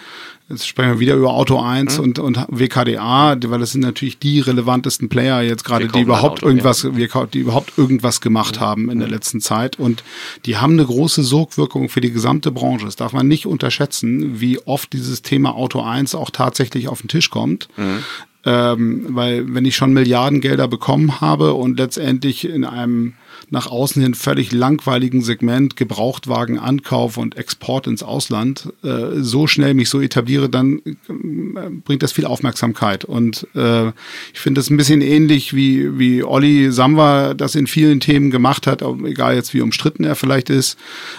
[0.51, 2.05] Jetzt sprechen wir wieder über Auto 1 mhm.
[2.05, 6.49] und, und WKDA, weil das sind natürlich die relevantesten Player jetzt gerade, die überhaupt Auto,
[6.49, 6.97] irgendwas, ja.
[6.97, 8.61] wir, die überhaupt irgendwas gemacht mhm.
[8.61, 9.79] haben in der letzten Zeit.
[9.79, 10.03] Und
[10.47, 12.85] die haben eine große Sogwirkung für die gesamte Branche.
[12.85, 17.09] Das darf man nicht unterschätzen, wie oft dieses Thema Auto 1 auch tatsächlich auf den
[17.09, 17.69] Tisch kommt.
[17.77, 18.03] Mhm.
[18.45, 23.15] Ähm, weil wenn ich schon Milliardengelder bekommen habe und letztendlich in einem
[23.51, 29.75] nach außen hin völlig langweiligen Segment Gebrauchtwagen Ankauf und Export ins Ausland äh, so schnell
[29.75, 33.05] mich so etabliere, dann äh, bringt das viel Aufmerksamkeit.
[33.05, 33.89] Und äh,
[34.33, 38.67] ich finde es ein bisschen ähnlich wie, wie Olli Samwa das in vielen Themen gemacht
[38.67, 40.79] hat, egal jetzt wie umstritten er vielleicht ist.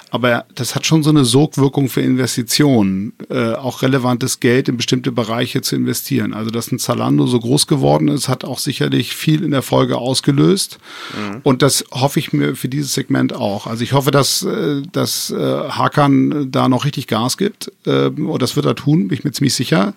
[0.09, 5.11] Aber das hat schon so eine Sogwirkung für Investitionen, äh, auch relevantes Geld in bestimmte
[5.11, 6.33] Bereiche zu investieren.
[6.33, 9.97] Also dass ein Zalando so groß geworden ist, hat auch sicherlich viel in der Folge
[9.97, 10.79] ausgelöst.
[11.13, 11.41] Mhm.
[11.43, 13.67] Und das hoffe ich mir für dieses Segment auch.
[13.67, 15.35] Also ich hoffe, dass, äh, dass äh,
[15.69, 17.71] Hakan da noch richtig Gas gibt.
[17.85, 19.93] Ähm, und das wird er tun, bin ich mir ziemlich sicher.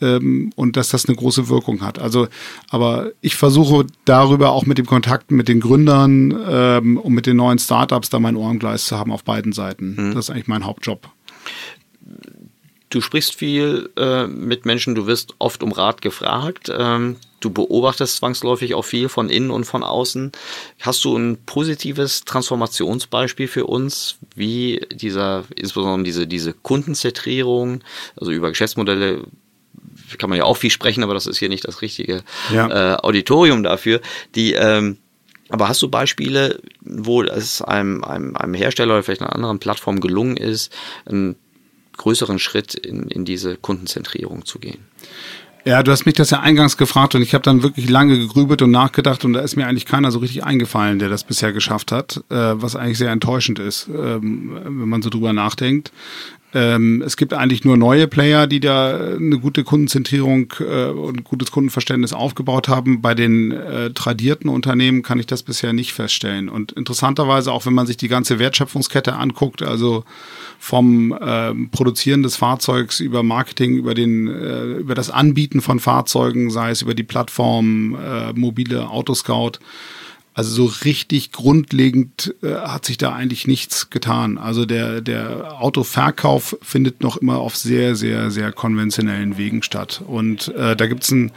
[0.00, 1.98] Ähm, und dass das eine große Wirkung hat.
[1.98, 2.28] Also,
[2.70, 7.36] aber ich versuche darüber auch mit dem Kontakt mit den Gründern ähm, und mit den
[7.36, 9.96] neuen Startups da mein Ohrengleis zu haben auf beiden Seiten.
[9.98, 10.14] Mhm.
[10.14, 11.10] Das ist eigentlich mein Hauptjob.
[12.90, 16.72] Du sprichst viel äh, mit Menschen, du wirst oft um Rat gefragt.
[16.74, 20.32] Ähm, du beobachtest zwangsläufig auch viel von innen und von außen.
[20.80, 27.82] Hast du ein positives Transformationsbeispiel für uns, wie dieser, insbesondere diese, diese Kundenzentrierung,
[28.16, 29.24] also über Geschäftsmodelle
[30.16, 32.22] kann man ja auch viel sprechen, aber das ist hier nicht das richtige
[32.52, 32.94] ja.
[32.94, 34.00] äh, Auditorium dafür,
[34.34, 34.96] die ähm,
[35.50, 40.00] Aber hast du Beispiele, wo es einem, einem, einem Hersteller oder vielleicht einer anderen Plattform
[40.00, 40.72] gelungen ist,
[41.06, 41.36] einen
[41.98, 44.78] größeren Schritt in, in diese Kundenzentrierung zu gehen?
[45.64, 48.62] Ja, du hast mich das ja eingangs gefragt und ich habe dann wirklich lange gegrübelt
[48.62, 51.92] und nachgedacht und da ist mir eigentlich keiner so richtig eingefallen, der das bisher geschafft
[51.92, 55.92] hat, äh, was eigentlich sehr enttäuschend ist, ähm, wenn man so drüber nachdenkt.
[56.54, 61.50] Ähm, es gibt eigentlich nur neue Player, die da eine gute Kundenzentrierung äh, und gutes
[61.50, 63.02] Kundenverständnis aufgebaut haben.
[63.02, 66.48] Bei den äh, tradierten Unternehmen kann ich das bisher nicht feststellen.
[66.48, 70.04] Und interessanterweise, auch wenn man sich die ganze Wertschöpfungskette anguckt, also
[70.58, 76.50] vom äh, Produzieren des Fahrzeugs über Marketing, über den, äh, über das Anbieten von Fahrzeugen,
[76.50, 79.58] sei es über die Plattform äh, mobile Autoscout,
[80.38, 84.38] also so richtig grundlegend äh, hat sich da eigentlich nichts getan.
[84.38, 90.00] Also der, der Autoverkauf findet noch immer auf sehr, sehr, sehr konventionellen Wegen statt.
[90.06, 91.32] Und äh, da gibt's ein,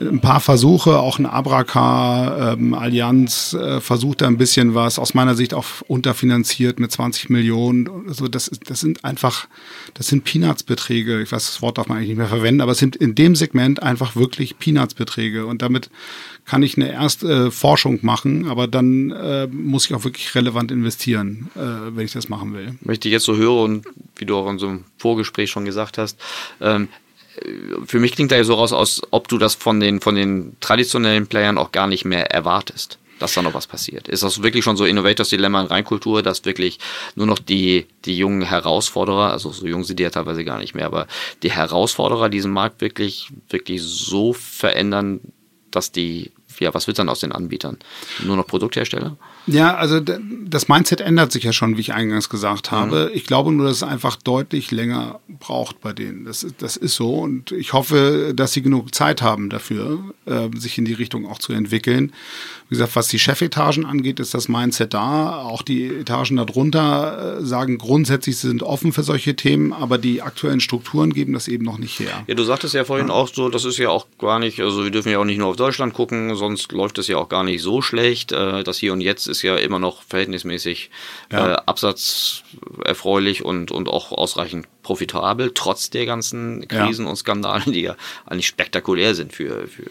[0.00, 5.12] ein paar Versuche, auch ein Abracar, ähm, Allianz äh, versucht da ein bisschen was, aus
[5.12, 8.08] meiner Sicht auch unterfinanziert mit 20 Millionen.
[8.08, 9.46] Also das, das sind einfach,
[9.92, 11.20] das sind Peanuts-Beträge.
[11.20, 13.36] Ich weiß, das Wort darf man eigentlich nicht mehr verwenden, aber es sind in dem
[13.36, 15.44] Segment einfach wirklich Peanuts-Beträge.
[15.44, 15.90] Und damit
[16.48, 20.70] kann ich eine erste äh, Forschung machen, aber dann äh, muss ich auch wirklich relevant
[20.70, 22.78] investieren, äh, wenn ich das machen will.
[22.80, 23.86] Wenn ich jetzt so höre und
[24.16, 26.18] wie du auch in so einem Vorgespräch schon gesagt hast,
[26.60, 26.88] ähm,
[27.86, 30.56] für mich klingt da ja so raus, als ob du das von den, von den
[30.60, 34.06] traditionellen Playern auch gar nicht mehr erwartest dass da noch was passiert.
[34.06, 36.78] Ist das wirklich schon so Innovators Dilemma in Reinkultur, dass wirklich
[37.16, 40.76] nur noch die, die jungen Herausforderer, also so jung sind die ja teilweise gar nicht
[40.76, 41.08] mehr, aber
[41.42, 45.20] die Herausforderer diesen Markt wirklich, wirklich so verändern,
[45.70, 47.78] dass die ja, was wird dann aus den Anbietern?
[48.24, 49.16] Nur noch Produkthersteller?
[49.46, 53.08] Ja, also das Mindset ändert sich ja schon, wie ich eingangs gesagt habe.
[53.10, 53.16] Mhm.
[53.16, 56.24] Ich glaube nur, dass es einfach deutlich länger braucht bei denen.
[56.24, 60.78] Das, das ist so und ich hoffe, dass sie genug Zeit haben dafür, äh, sich
[60.78, 62.12] in die Richtung auch zu entwickeln.
[62.68, 65.42] Wie gesagt, was die Chefetagen angeht, ist das Mindset da.
[65.42, 70.20] Auch die Etagen darunter äh, sagen grundsätzlich, sie sind offen für solche Themen, aber die
[70.20, 72.24] aktuellen Strukturen geben das eben noch nicht her.
[72.26, 73.14] Ja, du sagtest ja vorhin ja.
[73.14, 75.48] auch so, das ist ja auch gar nicht, also wir dürfen ja auch nicht nur
[75.48, 78.32] auf Deutschland gucken, sonst läuft es ja auch gar nicht so schlecht.
[78.32, 80.90] Äh, das Hier und Jetzt ist ja immer noch verhältnismäßig
[81.32, 81.54] ja.
[81.54, 87.10] äh, absatzerfreulich und, und auch ausreichend profitabel, trotz der ganzen Krisen ja.
[87.10, 87.96] und Skandalen, die ja
[88.26, 89.84] eigentlich spektakulär sind für, für,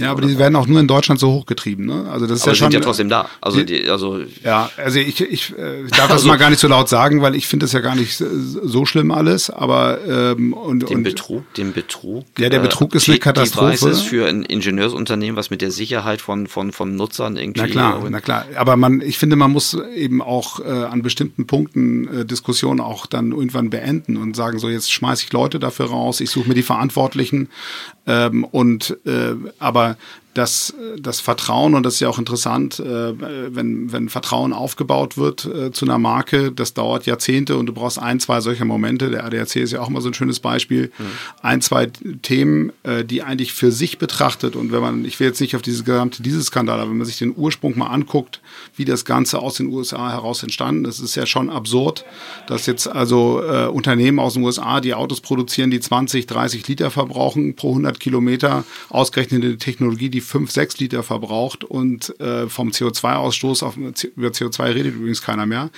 [0.00, 1.84] ja, aber die werden auch nur in Deutschland so hochgetrieben.
[1.84, 2.08] Ne?
[2.10, 2.70] Also das ist aber ja schon.
[2.70, 3.28] sind ja trotzdem da.
[3.40, 6.68] Also, die, also ja, also ich, ich äh, darf das also, mal gar nicht so
[6.68, 9.50] laut sagen, weil ich finde das ja gar nicht so schlimm alles.
[9.50, 12.24] Aber ähm, und den und, Betrug, den Betrug.
[12.38, 13.90] Ja, der Betrug äh, ist eine Katastrophe.
[13.90, 17.60] ist für ein Ingenieursunternehmen, was mit der Sicherheit von von von Nutzern irgendwie.
[17.60, 18.46] Na klar, na klar.
[18.56, 23.06] Aber man, ich finde, man muss eben auch äh, an bestimmten Punkten äh, Diskussionen auch
[23.06, 26.54] dann irgendwann beenden und sagen so, jetzt schmeiße ich Leute dafür raus, ich suche mir
[26.54, 27.48] die Verantwortlichen
[28.06, 30.29] ähm, und äh, aber Merci.
[30.34, 35.44] Das, das Vertrauen, und das ist ja auch interessant, äh, wenn, wenn Vertrauen aufgebaut wird
[35.44, 39.10] äh, zu einer Marke, das dauert Jahrzehnte und du brauchst ein, zwei solcher Momente.
[39.10, 40.92] Der ADAC ist ja auch immer so ein schönes Beispiel.
[40.98, 41.04] Mhm.
[41.42, 41.86] Ein, zwei
[42.22, 45.62] Themen, äh, die eigentlich für sich betrachtet und wenn man, ich will jetzt nicht auf
[45.62, 48.40] diese gesamte, dieses Skandal, aber wenn man sich den Ursprung mal anguckt,
[48.76, 52.04] wie das Ganze aus den USA heraus entstanden ist, ist ja schon absurd,
[52.46, 56.90] dass jetzt also äh, Unternehmen aus den USA, die Autos produzieren, die 20, 30 Liter
[56.90, 62.48] verbrauchen pro 100 Kilometer, ausgerechnet eine Technologie, die die 5, 6 Liter verbraucht und äh,
[62.48, 65.70] vom CO2-Ausstoß auf über CO2 redet übrigens keiner mehr.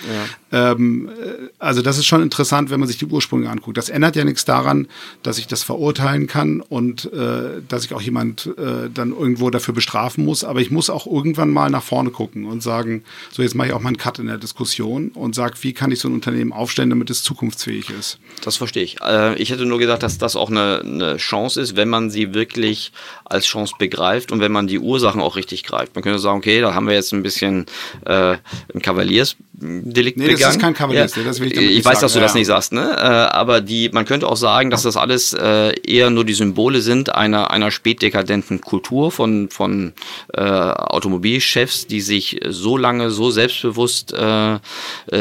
[0.50, 0.72] Ja.
[0.72, 3.76] Ähm, äh, also das ist schon interessant, wenn man sich die Ursprünge anguckt.
[3.76, 4.88] Das ändert ja nichts daran,
[5.22, 9.74] dass ich das verurteilen kann und äh, dass ich auch jemand äh, dann irgendwo dafür
[9.74, 10.44] bestrafen muss.
[10.44, 13.72] Aber ich muss auch irgendwann mal nach vorne gucken und sagen, so jetzt mache ich
[13.72, 16.52] auch mal einen Cut in der Diskussion und sage, wie kann ich so ein Unternehmen
[16.52, 18.18] aufstellen, damit es zukunftsfähig ist.
[18.44, 19.00] Das verstehe ich.
[19.00, 22.34] Äh, ich hätte nur gedacht, dass das auch eine, eine Chance ist, wenn man sie
[22.34, 22.92] wirklich
[23.24, 25.94] als Chance begreift und wenn man die Ursachen auch richtig greift.
[25.94, 27.66] Man könnte sagen, okay, da haben wir jetzt ein bisschen
[28.06, 28.36] äh,
[28.74, 30.38] ein Kavaliersdelikt nee, begangen.
[30.40, 32.00] Das ist kein Kavaliersdelikt, ja, das will ich Ich weiß, sagen.
[32.00, 32.24] dass du ja.
[32.24, 32.96] das nicht sagst, ne?
[32.96, 36.80] Äh, aber die, man könnte auch sagen, dass das alles äh, eher nur die Symbole
[36.80, 39.92] sind einer, einer spätdekadenten Kultur von, von
[40.34, 44.58] äh, Automobilchefs, die sich so lange so selbstbewusst äh, äh,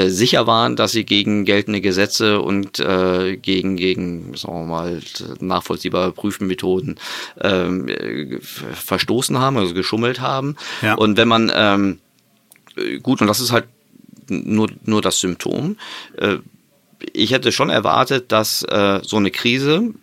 [0.08, 5.02] sicher waren, dass sie gegen geltende Gesetze und äh, gegen, gegen, sagen wir mal,
[5.40, 7.00] nachvollziehbare Prüfmethoden
[7.42, 8.40] ähm, äh,
[9.02, 10.56] verstoßen haben, also geschummelt haben.
[10.82, 10.94] Ja.
[10.96, 12.00] Und wenn man, ähm,
[13.02, 13.66] gut, und das ist halt
[14.30, 15.78] nur, nur das Symptom.
[16.18, 16.38] Äh,
[17.14, 19.94] ich hätte schon erwartet, dass äh, so eine Krise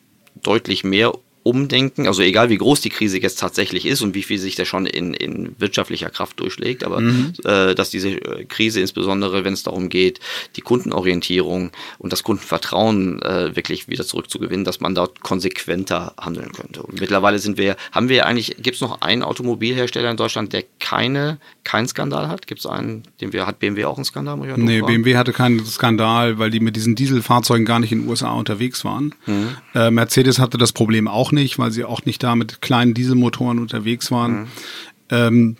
[0.43, 1.13] deutlich mehr
[1.49, 2.07] umdenken.
[2.07, 4.85] Also egal wie groß die Krise jetzt tatsächlich ist und wie viel sich da schon
[4.85, 7.33] in, in wirtschaftlicher Kraft durchschlägt, aber mhm.
[7.45, 10.21] äh, dass diese äh, Krise insbesondere, wenn es darum geht,
[10.57, 16.83] die Kundenorientierung und das Kundenvertrauen äh, wirklich wieder zurückzugewinnen, dass man dort konsequenter handeln könnte.
[16.83, 20.65] Und mittlerweile sind wir, haben wir eigentlich, gibt es noch einen Automobilhersteller in Deutschland, der
[20.81, 22.47] keine, keinen Skandal hat?
[22.47, 24.37] Gibt es einen, den wir, hat BMW auch einen Skandal?
[24.59, 28.33] Nee, BMW hatte keinen Skandal, weil die mit diesen Dieselfahrzeugen gar nicht in den USA
[28.33, 29.15] unterwegs waren.
[29.25, 29.57] Mhm.
[29.75, 33.59] Äh, Mercedes hatte das Problem auch nicht, weil sie auch nicht da mit kleinen Dieselmotoren
[33.59, 34.41] unterwegs waren.
[34.41, 34.47] Mhm.
[35.11, 35.57] Ähm,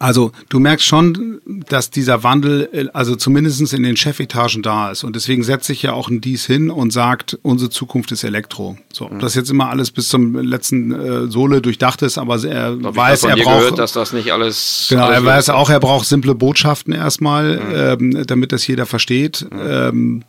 [0.00, 5.04] also du merkst schon, dass dieser Wandel, äh, also zumindest in den Chefetagen da ist.
[5.04, 8.78] Und deswegen setzt sich ja auch ein Dies hin und sagt, unsere Zukunft ist Elektro.
[8.92, 9.18] So, ob mhm.
[9.18, 13.24] das jetzt immer alles bis zum letzten äh, Sohle durchdacht ist, aber er Glaub weiß,
[13.24, 14.86] er braucht, gehört, dass das nicht alles.
[14.88, 18.16] Genau, alles er weiß auch, er braucht simple Botschaften erstmal, mhm.
[18.16, 19.46] ähm, damit das jeder versteht.
[19.50, 19.60] Mhm.
[19.62, 20.24] Ähm,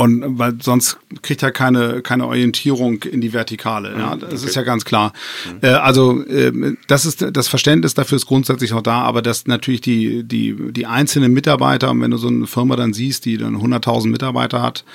[0.00, 3.92] und weil sonst kriegt er keine, keine Orientierung in die Vertikale.
[3.98, 4.46] Ja, mhm, das okay.
[4.46, 5.12] ist ja ganz klar.
[5.46, 5.58] Mhm.
[5.60, 9.82] Äh, also äh, das ist das Verständnis dafür ist grundsätzlich auch da, aber dass natürlich
[9.82, 13.56] die, die, die einzelnen Mitarbeiter, und wenn du so eine Firma dann siehst, die dann
[13.56, 14.86] 100.000 Mitarbeiter hat,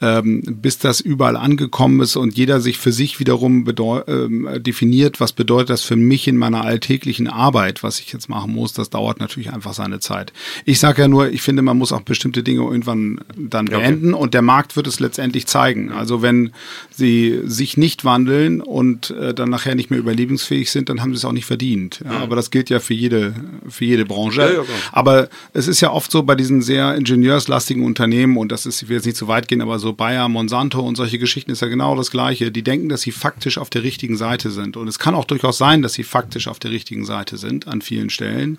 [0.00, 3.66] ähm, bis das überall angekommen ist und jeder sich für sich wiederum
[4.06, 8.52] ähm, definiert, was bedeutet das für mich in meiner alltäglichen Arbeit, was ich jetzt machen
[8.52, 10.32] muss, das dauert natürlich einfach seine Zeit.
[10.64, 14.22] Ich sage ja nur, ich finde, man muss auch bestimmte Dinge irgendwann dann beenden okay.
[14.22, 15.92] und der Markt wird es letztendlich zeigen.
[15.92, 16.52] Also wenn
[16.90, 21.16] sie sich nicht wandeln und äh, dann nachher nicht mehr überlebensfähig sind, dann haben sie
[21.16, 22.00] es auch nicht verdient.
[22.04, 23.34] Ja, aber das gilt ja für jede,
[23.66, 24.62] für jede Branche.
[24.92, 28.88] Aber es ist ja oft so bei diesen sehr ingenieurslastigen Unternehmen, und das ist, ich
[28.90, 31.68] will jetzt nicht zu weit gehen, aber so Bayer, Monsanto und solche Geschichten ist ja
[31.68, 32.50] genau das Gleiche.
[32.50, 34.76] Die denken, dass sie faktisch auf der richtigen Seite sind.
[34.76, 37.80] Und es kann auch durchaus sein, dass sie faktisch auf der richtigen Seite sind an
[37.80, 38.58] vielen Stellen.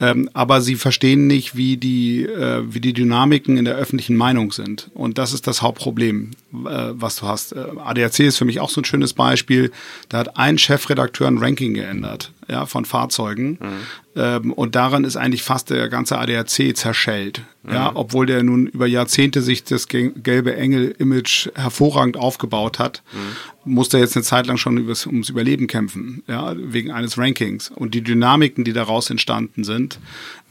[0.00, 4.52] Ähm, aber sie verstehen nicht, wie die, äh, wie die Dynamiken in der öffentlichen Meinung
[4.52, 4.88] sind.
[4.94, 7.52] Und das ist das Hauptproblem, äh, was du hast.
[7.52, 9.72] Äh, ADAC ist für mich auch so ein schönes Beispiel.
[10.08, 13.58] Da hat ein Chefredakteur ein Ranking geändert ja, von Fahrzeugen.
[13.60, 13.66] Mhm.
[14.14, 17.42] Ähm, und daran ist eigentlich fast der ganze ADAC zerschellt.
[17.62, 17.72] Mhm.
[17.72, 23.72] Ja, obwohl der nun über Jahrzehnte sich das gelbe Engel-Image hervorragend aufgebaut hat, mhm.
[23.72, 27.70] musste er jetzt eine Zeit lang schon übers, ums Überleben kämpfen, ja, wegen eines Rankings.
[27.70, 29.98] Und die Dynamiken, die daraus entstanden sind,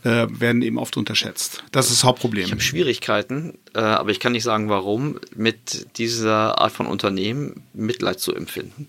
[0.06, 1.64] äh, werden eben oft unterschätzt.
[1.72, 2.45] Das ist das Hauptproblem.
[2.45, 7.64] Ich habe Schwierigkeiten, äh, aber ich kann nicht sagen, warum, mit dieser Art von Unternehmen
[7.74, 8.88] Mitleid zu empfinden.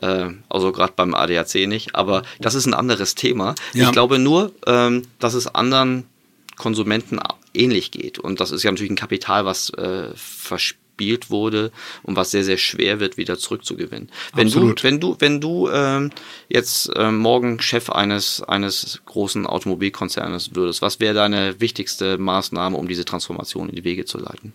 [0.00, 3.54] Äh, also gerade beim ADAC nicht, aber das ist ein anderes Thema.
[3.74, 3.84] Ja.
[3.86, 6.06] Ich glaube nur, ähm, dass es anderen
[6.56, 7.20] Konsumenten
[7.52, 8.18] ähnlich geht.
[8.18, 10.85] Und das ist ja natürlich ein Kapital, was äh, verspielt
[11.30, 11.70] wurde
[12.02, 14.10] und was sehr, sehr schwer wird, wieder zurückzugewinnen.
[14.34, 14.80] Wenn Absolut.
[14.80, 16.10] du, wenn du, wenn du ähm,
[16.48, 22.88] jetzt äh, morgen Chef eines, eines großen Automobilkonzernes würdest, was wäre deine wichtigste Maßnahme, um
[22.88, 24.52] diese Transformation in die Wege zu leiten?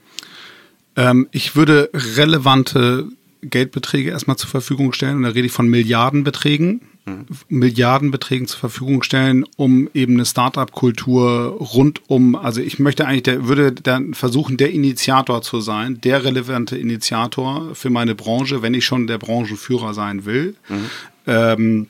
[0.95, 3.07] Ähm, ich würde relevante
[3.41, 5.17] Geldbeträge erstmal zur Verfügung stellen.
[5.17, 6.81] Und da rede ich von Milliardenbeträgen.
[7.05, 7.25] Mhm.
[7.49, 13.47] Milliardenbeträgen zur Verfügung stellen, um eben eine Startup-Kultur rund um, also ich möchte eigentlich, der
[13.47, 18.85] würde dann versuchen, der Initiator zu sein, der relevante Initiator für meine Branche, wenn ich
[18.85, 20.55] schon der Branchenführer sein will.
[20.69, 20.89] Mhm.
[21.25, 21.87] Ähm,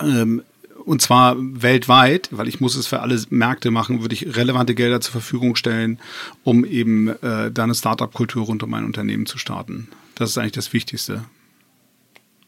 [0.00, 0.42] ähm,
[0.84, 5.00] und zwar weltweit, weil ich muss es für alle Märkte machen, würde ich relevante Gelder
[5.00, 5.98] zur Verfügung stellen,
[6.44, 9.88] um eben äh, da eine Startup-Kultur rund um mein Unternehmen zu starten.
[10.14, 11.24] Das ist eigentlich das Wichtigste.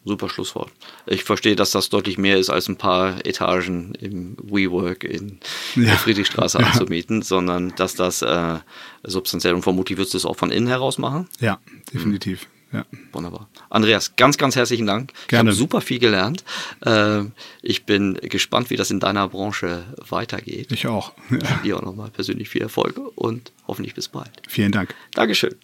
[0.08, 0.70] Super Schlusswort.
[1.06, 5.38] Ich verstehe, dass das deutlich mehr ist, als ein paar Etagen im WeWork in
[5.76, 5.84] ja.
[5.84, 6.66] der Friedrichstraße ja.
[6.66, 8.58] anzumieten, sondern dass das äh,
[9.04, 11.28] substanziell und vermutlich wirst du es auch von innen heraus machen.
[11.40, 11.60] Ja,
[11.92, 12.42] definitiv.
[12.42, 12.58] Mhm.
[12.70, 12.84] Ja.
[13.12, 13.48] Wunderbar.
[13.70, 15.12] Andreas, ganz, ganz herzlichen Dank.
[15.28, 15.50] Gerne.
[15.50, 16.44] Ich habe super viel gelernt.
[16.84, 17.22] Äh,
[17.62, 20.70] ich bin gespannt, wie das in deiner Branche weitergeht.
[20.72, 21.12] Ich auch.
[21.30, 21.38] Ja.
[21.64, 24.30] Dir auch nochmal persönlich viel Erfolg und hoffentlich bis bald.
[24.48, 24.94] Vielen Dank.
[25.14, 25.54] Dankeschön.